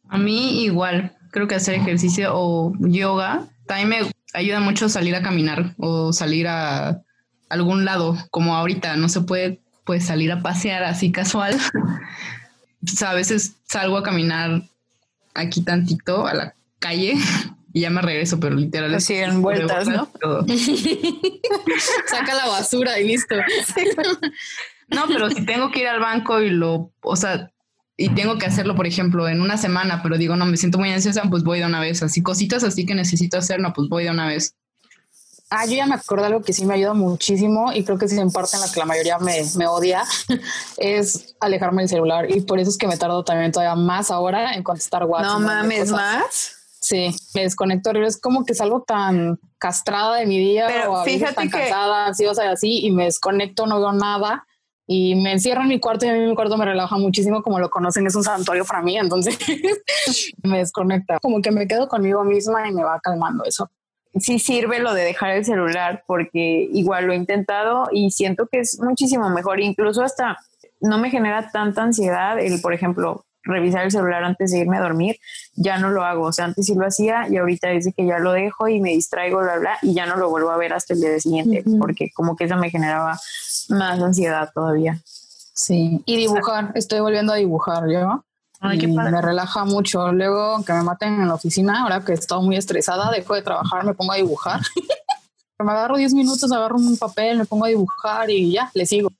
A 0.09 0.17
mí 0.17 0.63
igual, 0.63 1.15
creo 1.31 1.47
que 1.47 1.55
hacer 1.55 1.75
ejercicio 1.75 2.31
o 2.33 2.73
yoga 2.79 3.47
también 3.65 3.89
me 3.89 4.11
ayuda 4.33 4.59
mucho 4.59 4.89
salir 4.89 5.15
a 5.15 5.23
caminar 5.23 5.73
o 5.77 6.13
salir 6.13 6.47
a 6.47 7.01
algún 7.49 7.85
lado, 7.85 8.17
como 8.31 8.55
ahorita 8.55 8.95
no 8.95 9.09
se 9.09 9.21
puede 9.21 9.61
pues 9.85 10.05
salir 10.05 10.31
a 10.31 10.41
pasear 10.41 10.83
así 10.83 11.11
casual. 11.11 11.57
O 13.01 13.05
a 13.05 13.15
veces 13.15 13.55
salgo 13.65 13.97
a 13.97 14.03
caminar 14.03 14.61
aquí 15.35 15.61
tantito 15.61 16.25
a 16.25 16.33
la 16.33 16.55
calle 16.79 17.13
y 17.73 17.81
ya 17.81 17.89
me 17.89 18.01
regreso, 18.01 18.39
pero 18.39 18.55
literal 18.55 18.95
Así 18.95 19.13
en 19.15 19.41
vueltas, 19.41 19.87
¿no? 19.87 20.09
Saca 22.07 22.33
la 22.33 22.47
basura 22.47 22.99
y 22.99 23.07
listo. 23.07 23.35
No, 24.87 25.03
pero 25.07 25.29
si 25.29 25.45
tengo 25.45 25.71
que 25.71 25.81
ir 25.81 25.87
al 25.87 25.99
banco 25.99 26.41
y 26.41 26.49
lo, 26.49 26.91
o 27.01 27.15
sea, 27.15 27.51
y 27.97 28.09
tengo 28.09 28.37
que 28.37 28.45
hacerlo, 28.45 28.75
por 28.75 28.87
ejemplo, 28.87 29.27
en 29.29 29.41
una 29.41 29.57
semana, 29.57 30.01
pero 30.03 30.17
digo, 30.17 30.35
no, 30.35 30.45
me 30.45 30.57
siento 30.57 30.77
muy 30.77 30.91
ansiosa, 30.91 31.23
pues 31.29 31.43
voy 31.43 31.59
de 31.59 31.65
una 31.65 31.79
vez. 31.79 32.03
Así 32.03 32.21
cositas 32.21 32.63
así 32.63 32.85
que 32.85 32.93
necesito 32.93 33.37
hacer, 33.37 33.59
no, 33.59 33.73
pues 33.73 33.87
voy 33.89 34.03
de 34.03 34.11
una 34.11 34.27
vez. 34.27 34.55
Ah, 35.57 35.65
yo 35.65 35.75
ya 35.75 35.85
me 35.85 35.95
acuerdo 35.95 36.23
de 36.23 36.27
algo 36.27 36.41
que 36.43 36.53
sí 36.53 36.65
me 36.65 36.73
ayuda 36.73 36.93
muchísimo 36.93 37.71
y 37.73 37.83
creo 37.83 37.97
que 37.97 38.07
sí 38.07 38.19
en 38.19 38.31
parte 38.31 38.55
en 38.55 38.61
la 38.61 38.71
que 38.71 38.79
la 38.79 38.85
mayoría 38.85 39.17
me, 39.19 39.43
me 39.55 39.67
odia 39.67 40.03
es 40.77 41.35
alejarme 41.39 41.83
del 41.83 41.89
celular 41.89 42.29
y 42.29 42.41
por 42.41 42.59
eso 42.59 42.69
es 42.69 42.77
que 42.77 42.87
me 42.87 42.97
tardo 42.97 43.23
también 43.23 43.51
todavía 43.51 43.75
más 43.75 44.11
ahora 44.11 44.53
en 44.53 44.63
contestar 44.63 45.03
WhatsApp. 45.05 45.39
No 45.39 45.45
mames, 45.45 45.91
más. 45.91 46.51
Sí, 46.81 47.15
me 47.33 47.41
desconecto. 47.41 47.89
Es 47.91 48.19
como 48.19 48.45
que 48.45 48.53
salgo 48.53 48.83
tan 48.83 49.39
castrada 49.57 50.17
de 50.17 50.25
mi 50.27 50.37
día 50.37 50.67
Pero 50.67 50.91
o 50.91 50.97
a 50.97 51.03
veces 51.03 51.19
fíjate 51.19 51.35
tan 51.35 51.49
que- 51.49 51.57
cansada, 51.57 52.05
ansiosa 52.07 52.45
y 52.45 52.47
así 52.49 52.85
y 52.85 52.91
me 52.91 53.05
desconecto, 53.05 53.65
no 53.65 53.79
veo 53.79 53.93
nada 53.93 54.45
y 54.87 55.15
me 55.15 55.31
encierro 55.31 55.61
en 55.63 55.69
mi 55.69 55.79
cuarto 55.79 56.05
y 56.05 56.09
a 56.09 56.13
mí 56.13 56.19
mi 56.19 56.35
cuarto 56.35 56.57
me 56.57 56.65
relaja 56.65 56.95
muchísimo, 56.97 57.41
como 57.41 57.57
lo 57.59 57.71
conocen, 57.71 58.05
es 58.05 58.13
un 58.13 58.23
santuario 58.23 58.65
para 58.65 58.83
mí, 58.83 58.95
entonces 58.97 59.35
me 60.43 60.59
desconecta, 60.59 61.17
como 61.23 61.41
que 61.41 61.49
me 61.49 61.67
quedo 61.67 61.87
conmigo 61.87 62.23
misma 62.23 62.67
y 62.69 62.71
me 62.71 62.83
va 62.83 62.99
calmando 62.99 63.43
eso. 63.45 63.71
Sí 64.19 64.39
sirve 64.39 64.79
lo 64.79 64.93
de 64.93 65.03
dejar 65.03 65.31
el 65.31 65.45
celular 65.45 66.03
porque 66.07 66.69
igual 66.71 67.05
lo 67.05 67.13
he 67.13 67.17
intentado 67.17 67.89
y 67.91 68.11
siento 68.11 68.47
que 68.47 68.59
es 68.59 68.79
muchísimo 68.79 69.29
mejor, 69.29 69.59
incluso 69.59 70.03
hasta 70.03 70.37
no 70.81 70.97
me 70.97 71.09
genera 71.09 71.49
tanta 71.51 71.83
ansiedad 71.83 72.39
el, 72.39 72.61
por 72.61 72.73
ejemplo, 72.73 73.25
revisar 73.45 73.85
el 73.85 73.91
celular 73.91 74.23
antes 74.23 74.51
de 74.51 74.59
irme 74.59 74.77
a 74.77 74.81
dormir, 74.81 75.17
ya 75.55 75.77
no 75.77 75.89
lo 75.89 76.03
hago. 76.03 76.23
O 76.25 76.31
sea, 76.33 76.45
antes 76.45 76.65
sí 76.65 76.75
lo 76.75 76.85
hacía 76.85 77.27
y 77.29 77.37
ahorita 77.37 77.69
dice 77.69 77.93
que 77.93 78.05
ya 78.05 78.19
lo 78.19 78.33
dejo 78.33 78.67
y 78.67 78.81
me 78.81 78.89
distraigo, 78.89 79.39
bla, 79.39 79.57
bla, 79.57 79.77
y 79.81 79.93
ya 79.93 80.05
no 80.05 80.17
lo 80.17 80.29
vuelvo 80.29 80.49
a 80.49 80.57
ver 80.57 80.73
hasta 80.73 80.93
el 80.93 81.01
día 81.01 81.19
siguiente, 81.19 81.63
porque 81.79 82.11
como 82.13 82.35
que 82.35 82.45
eso 82.45 82.57
me 82.57 82.69
generaba 82.69 83.17
más 83.69 84.01
ansiedad 84.01 84.49
todavía. 84.53 84.99
Sí, 85.05 86.01
y 86.05 86.17
dibujar, 86.17 86.71
estoy 86.75 86.99
volviendo 86.99 87.31
a 87.31 87.37
dibujar 87.37 87.89
yo. 87.89 88.25
Ay, 88.59 88.77
qué 88.77 88.87
y 88.87 88.95
padre. 88.95 89.11
me 89.11 89.21
relaja 89.21 89.65
mucho. 89.65 90.11
Luego 90.11 90.63
que 90.63 90.73
me 90.73 90.83
maten 90.83 91.21
en 91.21 91.27
la 91.27 91.35
oficina, 91.35 91.83
ahora 91.83 92.01
que 92.01 92.13
he 92.13 92.15
estado 92.15 92.41
muy 92.41 92.55
estresada, 92.55 93.11
dejo 93.11 93.35
de 93.35 93.41
trabajar, 93.41 93.85
me 93.85 93.93
pongo 93.93 94.13
a 94.13 94.15
dibujar. 94.15 94.61
me 95.59 95.71
agarro 95.71 95.97
10 95.97 96.13
minutos, 96.13 96.51
agarro 96.51 96.75
un 96.75 96.97
papel, 96.97 97.37
me 97.37 97.45
pongo 97.45 97.65
a 97.65 97.69
dibujar 97.69 98.29
y 98.29 98.51
ya, 98.51 98.69
le 98.73 98.85
sigo. 98.85 99.11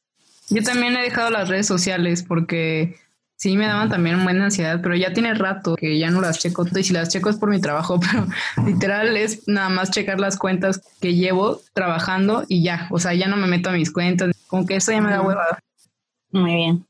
Yo 0.50 0.62
también 0.63 0.95
he 0.95 1.02
dejado 1.02 1.32
las 1.32 1.50
redes 1.50 1.65
sociales 1.65 2.24
porque 2.24 3.00
sí 3.38 3.58
me 3.58 3.67
daban 3.67 3.89
también 3.89 4.24
buena 4.24 4.45
ansiedad, 4.45 4.80
pero 4.82 4.95
ya 4.95 5.13
tiene 5.13 5.34
rato 5.34 5.76
que 5.76 5.98
ya 5.98 6.10
no 6.12 6.21
las 6.21 6.39
checo. 6.39 6.65
Y 6.76 6.84
si 6.84 6.93
las 6.93 7.10
checo 7.10 7.30
es 7.30 7.38
por 7.38 7.50
mi 7.50 7.60
trabajo, 7.60 8.00
pero 8.12 8.28
literal 8.65 9.15
es 9.17 9.48
nada 9.48 9.69
más 9.69 9.91
checar 9.91 10.19
las 10.19 10.38
cuentas 10.38 10.82
que 11.02 11.15
llevo 11.15 11.62
trabajando 11.74 12.43
y 12.48 12.63
ya. 12.63 12.88
O 12.91 13.00
sea, 13.00 13.13
ya 13.13 13.28
no 13.28 13.38
me 13.38 13.48
meto 13.48 13.69
a 13.69 13.74
mis 13.74 13.91
cuentas. 13.91 14.32
Como 14.48 14.65
que 14.65 14.76
eso 14.76 14.91
ya 14.91 15.02
me 15.02 15.12
da 15.12 15.21
hueva. 15.21 15.60
Muy 16.32 16.56
bien. 16.56 16.86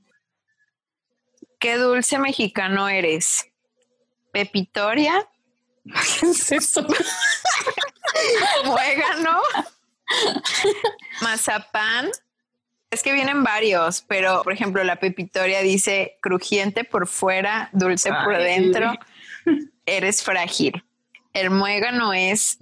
¿Qué 1.65 1.78
dulce 1.78 2.19
mexicano 2.19 2.88
eres? 2.88 3.47
¿Pepitoria? 4.32 5.28
¿Qué 5.84 6.28
es 6.28 6.51
eso? 6.51 6.86
¿Muégano? 8.65 9.39
¿Mazapán? 11.21 12.12
Es 12.91 13.01
que 13.01 13.13
vienen 13.13 13.43
varios, 13.43 14.04
pero 14.04 14.43
por 14.43 14.54
ejemplo, 14.54 14.84
la 14.84 14.97
pepitoria 14.97 15.62
dice 15.62 16.19
crujiente 16.21 16.84
por 16.84 17.08
fuera, 17.08 17.71
dulce 17.73 18.12
por 18.23 18.38
dentro. 18.38 18.93
Eres 19.88 20.21
frágil. 20.21 20.86
El 21.34 21.49
muégano 21.49 22.13
es 22.13 22.60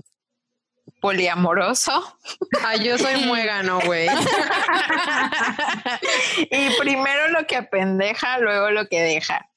poliamoroso. 1.03 2.17
Ah, 2.65 2.77
yo 2.77 2.97
soy 2.97 3.17
muégano, 3.25 3.81
güey. 3.81 4.07
y 6.49 6.69
primero 6.79 7.27
lo 7.29 7.45
que 7.45 7.57
apendeja, 7.57 8.37
luego 8.37 8.71
lo 8.71 8.87
que 8.87 9.01
deja. 9.01 9.49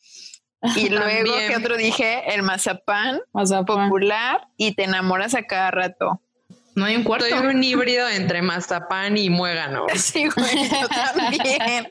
Y 0.74 0.88
luego, 0.88 1.06
También. 1.06 1.48
¿qué 1.48 1.56
otro 1.56 1.76
dije? 1.76 2.34
El 2.34 2.42
mazapán 2.42 3.20
Mazapán. 3.32 3.88
popular 3.88 4.48
y 4.56 4.74
te 4.74 4.84
enamoras 4.84 5.36
a 5.36 5.44
cada 5.44 5.70
rato. 5.70 6.20
No 6.74 6.84
hay 6.84 6.96
un 6.96 7.04
cuarto. 7.04 7.26
Soy 7.28 7.46
un 7.46 7.62
híbrido 7.62 8.08
entre 8.08 8.42
mazapán 8.42 9.16
y 9.16 9.30
muégano. 9.30 9.86
Sí, 9.94 10.28
güey, 10.28 10.68
yo 10.68 10.88
también. 10.88 11.88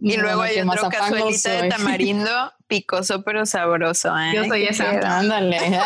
Y 0.00 0.16
luego 0.16 0.42
hay 0.42 0.60
otro 0.60 0.88
cazuelita 0.88 1.62
de 1.62 1.68
tamarindo, 1.70 2.52
picoso 2.66 3.22
pero 3.22 3.46
sabroso. 3.46 4.16
¿eh? 4.18 4.32
Yo 4.34 4.44
soy 4.44 4.64
¿Qué 4.64 4.70
esa. 4.70 5.18
Ándale. 5.18 5.60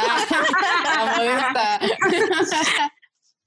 Modesta. 1.17 1.81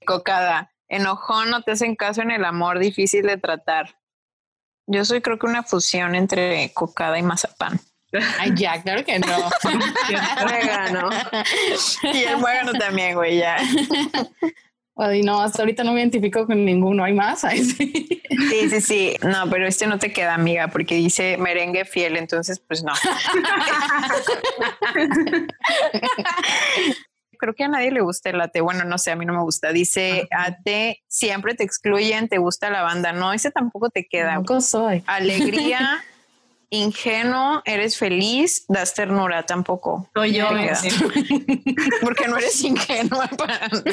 Cocada. 0.06 0.72
Enojón, 0.88 1.50
no 1.50 1.62
te 1.62 1.72
hacen 1.72 1.96
caso 1.96 2.22
en 2.22 2.30
el 2.30 2.44
amor, 2.44 2.78
difícil 2.78 3.26
de 3.26 3.38
tratar. 3.38 3.96
Yo 4.86 5.04
soy 5.04 5.22
creo 5.22 5.38
que 5.38 5.46
una 5.46 5.62
fusión 5.62 6.14
entre 6.14 6.72
cocada 6.74 7.18
y 7.18 7.22
mazapán. 7.22 7.80
Ay, 8.38 8.52
ya, 8.54 8.82
claro 8.82 9.04
que 9.04 9.18
no. 9.18 9.50
Muégano. 10.42 11.08
Y 12.02 12.24
el 12.24 12.36
muégano 12.36 12.72
también, 12.74 13.14
güey, 13.14 13.38
ya. 13.38 13.56
Ay, 14.96 15.22
no, 15.22 15.40
hasta 15.40 15.62
ahorita 15.62 15.84
no 15.84 15.92
me 15.92 16.00
identifico 16.00 16.46
con 16.46 16.64
ninguno. 16.64 17.04
¿Hay 17.04 17.14
más? 17.14 17.44
Ay, 17.48 17.64
sí. 17.64 18.22
Sí, 18.50 18.70
sí, 18.70 18.80
sí. 18.80 19.16
No, 19.22 19.48
pero 19.50 19.66
este 19.66 19.86
no 19.86 19.98
te 19.98 20.12
queda, 20.12 20.34
amiga, 20.34 20.68
porque 20.68 20.94
dice 20.96 21.36
merengue 21.38 21.84
fiel, 21.84 22.16
entonces 22.16 22.60
pues 22.60 22.82
no. 22.82 22.92
Creo 27.38 27.54
que 27.54 27.64
a 27.64 27.68
nadie 27.68 27.90
le 27.90 28.02
gusta 28.02 28.30
el 28.30 28.38
latte. 28.38 28.60
Bueno, 28.60 28.84
no 28.84 28.98
sé, 28.98 29.10
a 29.10 29.16
mí 29.16 29.26
no 29.26 29.32
me 29.32 29.42
gusta. 29.42 29.72
Dice 29.72 30.28
a 30.30 30.56
te 30.62 31.02
siempre 31.08 31.56
te 31.56 31.64
excluyen, 31.64 32.28
te 32.28 32.38
gusta 32.38 32.70
la 32.70 32.82
banda. 32.82 33.12
No, 33.12 33.32
ese 33.32 33.50
tampoco 33.50 33.90
te 33.90 34.06
queda. 34.06 34.34
Tampoco 34.34 34.60
soy. 34.60 35.02
Alegría, 35.06 36.04
ingenuo, 36.72 37.62
eres 37.64 37.98
feliz, 37.98 38.64
das 38.66 38.94
ternura 38.94 39.44
tampoco. 39.44 40.08
Soy 40.14 40.32
yo. 40.32 40.48
Porque 42.00 42.26
no 42.28 42.38
eres 42.38 42.64
ingenua 42.64 43.28
para 43.36 43.68
nada. 43.68 43.84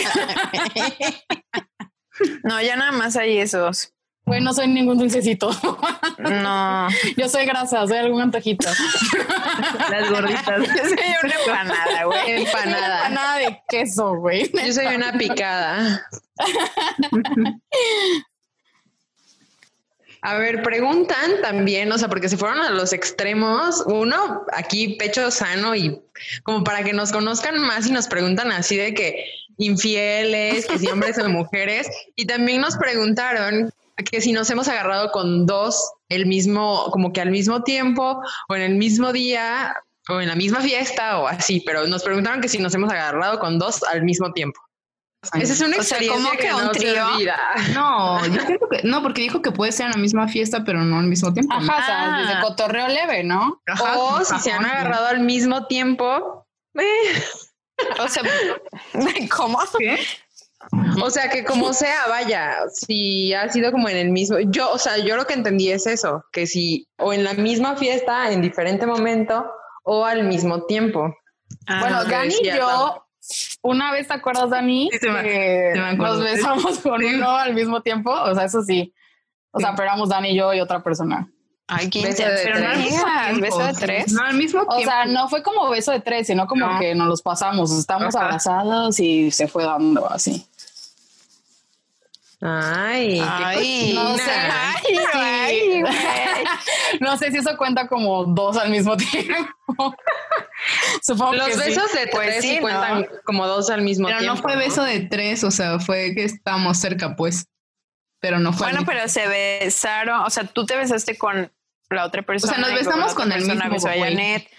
No, 2.43 2.61
ya 2.61 2.75
nada 2.75 2.91
más 2.93 3.15
hay 3.17 3.37
esos. 3.37 3.93
Bueno, 4.25 4.45
no 4.45 4.53
soy 4.53 4.67
ningún 4.67 4.97
dulcecito. 4.97 5.49
No, 6.19 6.87
Yo 7.17 7.27
soy 7.27 7.45
grasa, 7.45 7.87
soy 7.87 7.97
algún 7.97 8.21
antojito. 8.21 8.69
Las 9.89 10.09
gorditas. 10.09 10.59
yo 10.59 10.83
soy 10.83 11.15
una 11.23 11.33
empanada, 11.33 12.03
güey. 12.05 12.43
Empanada. 12.43 13.09
Nada 13.09 13.37
de 13.37 13.59
queso, 13.67 14.15
güey. 14.17 14.51
Yo 14.51 14.71
soy 14.71 14.85
una 14.95 15.13
picada. 15.13 16.05
A 20.21 20.37
ver, 20.37 20.61
preguntan 20.63 21.41
también, 21.41 21.91
o 21.91 21.97
sea, 21.97 22.09
porque 22.09 22.27
se 22.27 22.37
fueron 22.37 22.59
a 22.59 22.71
los 22.71 22.91
extremos. 22.91 23.83
Uno, 23.85 24.43
aquí 24.51 24.95
pecho 24.95 25.31
sano 25.31 25.75
y 25.75 26.01
como 26.43 26.63
para 26.63 26.83
que 26.83 26.93
nos 26.93 27.11
conozcan 27.11 27.59
más 27.59 27.87
y 27.87 27.91
nos 27.91 28.07
preguntan 28.07 28.51
así 28.51 28.75
de 28.75 28.93
que 28.93 29.25
infieles, 29.57 30.65
que 30.65 30.77
si 30.77 30.87
hombres 30.87 31.17
o 31.19 31.29
mujeres. 31.29 31.87
Y 32.15 32.25
también 32.25 32.61
nos 32.61 32.75
preguntaron 32.75 33.71
que 34.11 34.21
si 34.21 34.31
nos 34.31 34.49
hemos 34.49 34.67
agarrado 34.67 35.11
con 35.11 35.45
dos 35.45 35.91
el 36.09 36.25
mismo, 36.25 36.89
como 36.91 37.13
que 37.13 37.21
al 37.21 37.31
mismo 37.31 37.63
tiempo 37.63 38.21
o 38.49 38.55
en 38.55 38.61
el 38.61 38.75
mismo 38.75 39.13
día 39.13 39.75
o 40.09 40.19
en 40.19 40.27
la 40.27 40.35
misma 40.35 40.59
fiesta 40.61 41.19
o 41.19 41.27
así, 41.27 41.61
pero 41.65 41.85
nos 41.87 42.03
preguntaron 42.03 42.41
que 42.41 42.49
si 42.49 42.57
nos 42.57 42.73
hemos 42.73 42.91
agarrado 42.91 43.39
con 43.39 43.59
dos 43.59 43.83
al 43.83 44.03
mismo 44.03 44.33
tiempo. 44.33 44.59
Esa 45.33 45.53
es 45.53 45.59
una 45.61 45.77
O 45.77 45.83
sea, 45.83 45.97
experiencia 45.97 46.29
¿cómo 46.29 46.37
que 46.37 46.53
un 46.53 46.63
no 46.65 46.71
trío? 46.71 47.05
yo 48.33 48.41
siento 48.45 48.67
que 48.69 48.81
no, 48.83 49.01
porque 49.03 49.21
dijo 49.21 49.41
que 49.41 49.51
puede 49.51 49.71
ser 49.73 49.87
en 49.87 49.91
la 49.93 49.97
misma 49.97 50.27
fiesta, 50.27 50.63
pero 50.65 50.79
no 50.83 50.97
al 50.99 51.07
mismo 51.07 51.33
tiempo. 51.33 51.53
Ajá, 51.53 51.63
o 51.63 51.85
sea, 51.85 52.15
Ah. 52.15 52.19
desde 52.21 52.41
cotorreo 52.41 52.87
leve, 52.87 53.23
¿no? 53.23 53.61
Ajá, 53.67 53.97
O 53.97 54.23
si 54.23 54.39
se 54.39 54.51
han 54.51 54.65
agarrado 54.65 55.07
al 55.07 55.19
mismo 55.19 55.67
tiempo. 55.67 56.47
eh, 56.75 57.23
O 57.99 58.07
sea, 58.07 58.23
¿cómo? 59.35 59.59
¿Qué? 59.77 59.99
O 61.01 61.09
sea, 61.09 61.29
que 61.29 61.45
como 61.45 61.71
sea, 61.73 62.07
vaya, 62.09 62.57
si 62.73 63.33
ha 63.33 63.49
sido 63.49 63.71
como 63.71 63.87
en 63.89 63.95
el 63.97 64.09
mismo, 64.09 64.37
yo, 64.39 64.69
o 64.71 64.77
sea, 64.77 64.97
yo 64.97 65.15
lo 65.15 65.25
que 65.25 65.33
entendí 65.33 65.71
es 65.71 65.87
eso, 65.87 66.25
que 66.33 66.45
si 66.47 66.87
o 66.97 67.13
en 67.13 67.23
la 67.23 67.33
misma 67.33 67.75
fiesta, 67.77 68.29
en 68.31 68.41
diferente 68.41 68.85
momento, 68.85 69.49
o 69.83 70.05
al 70.05 70.23
mismo 70.23 70.65
tiempo. 70.65 71.15
Ah, 71.67 71.79
bueno, 71.79 72.03
Dani 72.05 72.35
y 72.41 72.51
yo, 72.51 73.05
una 73.61 73.91
vez 73.91 74.07
te 74.07 74.13
acuerdas, 74.13 74.49
Dani, 74.49 74.89
Sí, 74.91 74.97
se 74.99 75.09
me- 75.09 75.23
que 75.23 75.71
se 75.73 75.79
me 75.79 75.87
acuerdo. 75.89 76.15
nos 76.15 76.23
besamos 76.23 76.79
con 76.79 76.99
Sí. 77.01 77.05
uno 77.15 77.29
al 77.31 77.53
mismo 77.53 77.81
tiempo. 77.81 78.11
O 78.11 78.33
sea, 78.35 78.45
eso 78.45 78.61
sí. 78.63 78.93
O 79.51 79.59
sea, 79.59 79.71
pero 79.75 79.83
éramos 79.89 80.09
Dani 80.09 80.29
y 80.29 80.35
yo 80.37 80.53
y 80.53 80.59
otra 80.59 80.81
persona. 80.83 81.29
Ay, 81.71 81.89
qué 81.89 82.01
Beso 82.01 82.23
de 82.23 82.29
intenso. 82.29 82.49
tres. 82.51 82.61
no 82.77 82.83
digas, 82.83 83.39
beso 83.41 83.59
de 83.59 83.73
tres. 83.73 84.11
No, 84.13 84.23
al 84.23 84.33
mismo 84.35 84.61
O 84.61 84.75
tiempo. 84.75 84.91
sea, 84.91 85.05
no 85.05 85.29
fue 85.29 85.43
como 85.43 85.69
beso 85.69 85.91
de 85.91 85.99
tres, 85.99 86.25
sino 86.27 86.47
como 86.47 86.65
No. 86.65 86.79
que 86.79 86.95
nos 86.95 87.07
los 87.07 87.21
pasamos. 87.21 87.71
Estamos 87.71 88.15
Ajá. 88.15 88.25
abrazados 88.25 88.99
y 88.99 89.29
se 89.29 89.47
fue 89.47 89.63
dando 89.65 90.09
así. 90.11 90.47
Ay, 92.41 93.21
Ay, 93.21 93.91
no 93.95 94.15
sé. 94.17 94.31
Ay, 94.31 94.97
ay. 95.13 95.83
No 97.01 97.17
sé 97.17 97.31
si 97.31 97.37
eso 97.37 97.57
cuenta 97.57 97.87
como 97.87 98.23
dos 98.25 98.55
al 98.57 98.69
mismo 98.69 98.95
tiempo. 98.95 99.49
Supongo 101.01 101.33
Los 101.33 101.47
que 101.47 101.53
sí. 101.53 101.59
besos 101.59 101.91
de 101.93 102.07
Pues 102.07 102.27
tres 102.29 102.41
sí, 102.41 102.49
sí 102.49 102.55
¿no? 102.55 102.61
cuentan 102.61 103.05
como 103.25 103.45
dos 103.47 103.69
al 103.69 103.81
mismo 103.81 104.07
pero 104.07 104.19
tiempo. 104.19 104.35
no 104.35 104.41
fue 104.41 104.55
beso 104.55 104.83
de 104.83 105.01
tres, 105.01 105.43
o 105.43 105.51
sea, 105.51 105.79
fue 105.79 106.13
que 106.15 106.23
estábamos 106.23 106.77
cerca, 106.77 107.15
pues. 107.15 107.45
Pero 108.21 108.39
no 108.39 108.51
fue. 108.53 108.67
Bueno, 108.69 108.85
pero 108.85 109.07
se 109.07 109.27
besaron, 109.27 110.21
o 110.21 110.29
sea, 110.29 110.43
tú 110.45 110.65
te 110.65 110.75
besaste 110.75 111.17
con 111.17 111.51
la 111.89 112.05
otra 112.05 112.21
persona. 112.21 112.57
nos 112.57 112.69
y 112.69 112.73
luego 112.73 112.85
besamos 112.85 113.11
otra 113.13 113.23
con 113.23 113.31
el 113.33 113.45
mismo 113.45 113.69
besó 113.69 113.87
a. 113.89 113.93
Janet. 113.93 114.49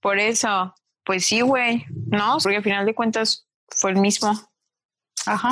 Por 0.00 0.18
eso, 0.18 0.74
pues 1.04 1.26
sí, 1.26 1.40
güey, 1.40 1.84
¿no? 2.06 2.38
Porque 2.42 2.58
al 2.58 2.62
final 2.62 2.86
de 2.86 2.94
cuentas 2.94 3.46
fue 3.68 3.90
el 3.90 3.96
mismo. 3.96 4.32
Ajá. 5.26 5.50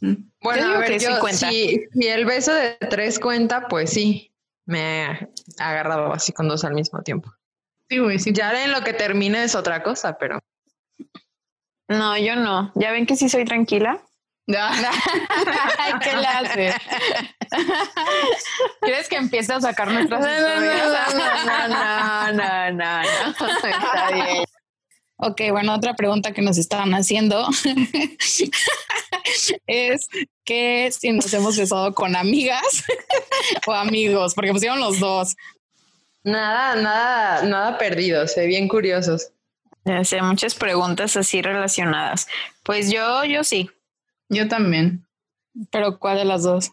Bueno, 0.00 0.74
a 0.74 0.78
ver, 0.78 0.98
yo, 1.00 1.20
si, 1.32 1.86
si 1.92 2.06
el 2.08 2.24
beso 2.24 2.52
de 2.52 2.76
tres 2.90 3.18
cuenta, 3.18 3.66
pues 3.68 3.90
sí, 3.90 4.32
me 4.66 5.04
he 5.04 5.28
agarrado 5.58 6.12
así 6.12 6.32
con 6.32 6.48
dos 6.48 6.64
al 6.64 6.74
mismo 6.74 7.02
tiempo. 7.02 7.32
Sí, 7.88 7.98
güey, 7.98 8.18
sí. 8.18 8.32
Ya 8.32 8.64
en 8.64 8.72
lo 8.72 8.82
que 8.82 8.92
termine 8.92 9.44
es 9.44 9.54
otra 9.54 9.82
cosa, 9.82 10.18
pero 10.18 10.40
No, 11.88 12.16
yo 12.18 12.36
no. 12.36 12.72
Ya 12.74 12.90
ven 12.90 13.06
que 13.06 13.16
sí 13.16 13.28
soy 13.28 13.44
tranquila. 13.44 14.02
Ay, 14.48 15.92
¿qué 16.04 16.16
le 16.16 16.26
hace? 16.26 16.74
¿Quieres 18.80 19.08
que 19.08 19.16
empiece 19.16 19.52
a 19.52 19.60
sacar 19.60 19.90
nuestras 19.90 20.20
No, 20.20 20.26
no, 20.26 20.34
historias? 20.36 21.14
no, 21.14 21.18
no, 21.18 21.68
no, 21.68 22.32
no, 22.32 22.72
no, 22.72 22.72
no, 22.72 23.02
está 23.68 24.10
bien. 24.12 24.44
Ok, 25.18 25.40
bueno, 25.50 25.74
otra 25.74 25.94
pregunta 25.94 26.32
que 26.32 26.42
nos 26.42 26.58
estaban 26.58 26.92
haciendo 26.92 27.48
es 29.66 30.08
que 30.44 30.92
si 30.92 31.12
nos 31.12 31.32
hemos 31.32 31.56
besado 31.56 31.94
con 31.94 32.16
amigas 32.16 32.84
o 33.66 33.72
amigos, 33.72 34.34
porque 34.34 34.52
pusieron 34.52 34.78
los 34.78 35.00
dos. 35.00 35.36
Nada, 36.22 36.76
nada, 36.76 37.42
nada 37.44 37.78
perdido, 37.78 38.26
se 38.26 38.46
bien 38.46 38.68
curiosos. 38.68 39.30
Sé, 40.02 40.20
muchas 40.20 40.56
preguntas 40.56 41.16
así 41.16 41.40
relacionadas. 41.40 42.26
Pues 42.64 42.90
yo, 42.90 43.24
yo 43.24 43.44
sí. 43.44 43.70
Yo 44.28 44.48
también. 44.48 45.06
Pero 45.70 46.00
¿cuál 46.00 46.18
de 46.18 46.24
las 46.24 46.42
dos? 46.42 46.72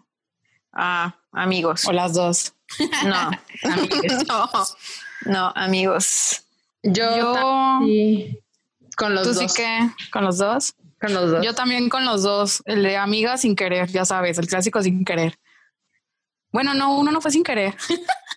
Ah, 0.73 1.15
amigos. 1.31 1.87
O 1.87 1.91
las 1.91 2.13
dos. 2.13 2.53
No, 3.05 3.29
no, 4.27 4.49
no, 5.25 5.53
amigos. 5.55 6.43
Yo, 6.83 7.17
Yo, 7.17 7.79
sí, 7.85 8.39
con 8.97 9.15
los 9.15 9.23
tú 9.23 9.33
dos. 9.33 9.51
sí 9.51 9.61
que 9.61 9.79
con 10.11 10.23
los 10.25 10.37
dos. 10.37 10.75
Con 10.99 11.13
los 11.13 11.31
dos. 11.31 11.45
Yo 11.45 11.53
también 11.53 11.89
con 11.89 12.05
los 12.05 12.23
dos. 12.23 12.61
El 12.65 12.83
de 12.83 12.97
amiga 12.97 13.37
sin 13.37 13.55
querer, 13.55 13.89
ya 13.89 14.05
sabes, 14.05 14.37
el 14.37 14.47
clásico 14.47 14.81
sin 14.81 15.03
querer. 15.05 15.39
Bueno, 16.51 16.73
no, 16.73 16.97
uno 16.97 17.11
no 17.11 17.21
fue 17.21 17.31
sin 17.31 17.43
querer. 17.43 17.75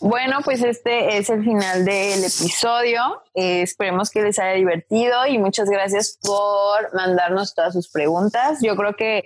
Bueno, 0.00 0.40
pues 0.44 0.62
este 0.62 1.16
es 1.16 1.30
el 1.30 1.42
final 1.42 1.84
del 1.84 2.20
episodio. 2.20 3.22
Eh, 3.34 3.62
esperemos 3.62 4.10
que 4.10 4.20
les 4.20 4.38
haya 4.38 4.52
divertido 4.52 5.26
y 5.26 5.38
muchas 5.38 5.70
gracias 5.70 6.18
por 6.22 6.94
mandarnos 6.94 7.54
todas 7.54 7.72
sus 7.72 7.88
preguntas. 7.88 8.58
Yo 8.60 8.76
creo 8.76 8.94
que 8.94 9.24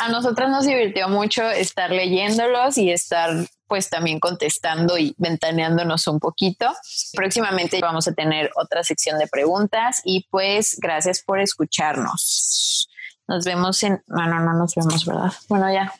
a 0.00 0.08
nosotras 0.08 0.50
nos 0.50 0.66
divirtió 0.66 1.08
mucho 1.08 1.48
estar 1.48 1.90
leyéndolos 1.90 2.78
y 2.78 2.90
estar 2.90 3.30
pues 3.66 3.90
también 3.90 4.20
contestando 4.20 4.98
y 4.98 5.14
ventaneándonos 5.18 6.06
un 6.06 6.20
poquito. 6.20 6.72
Próximamente 7.14 7.80
vamos 7.80 8.08
a 8.08 8.12
tener 8.12 8.50
otra 8.56 8.84
sección 8.84 9.18
de 9.18 9.26
preguntas 9.26 10.00
y 10.04 10.26
pues 10.30 10.76
gracias 10.80 11.22
por 11.22 11.40
escucharnos. 11.40 12.88
Nos 13.28 13.44
vemos 13.44 13.82
en... 13.82 14.02
No, 14.06 14.26
no, 14.26 14.40
no 14.40 14.52
nos 14.52 14.74
vemos, 14.74 15.04
¿verdad? 15.04 15.32
Bueno, 15.48 15.72
ya. 15.72 15.92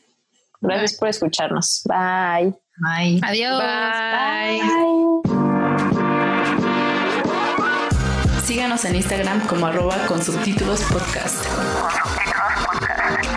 Gracias 0.60 0.94
por 0.94 1.08
escucharnos. 1.08 1.82
Bye. 1.84 2.54
Ay. 2.86 3.20
Adiós. 3.22 3.62
Bye. 3.62 4.60
Síganos 8.44 8.84
en 8.84 8.94
Instagram 8.94 9.46
como 9.48 9.66
arroba 9.66 9.96
con 10.06 10.22
subtítulos 10.22 10.82
podcast. 10.82 11.44
Con 11.46 11.66
subtítulos 11.66 12.64
podcast. 12.64 13.35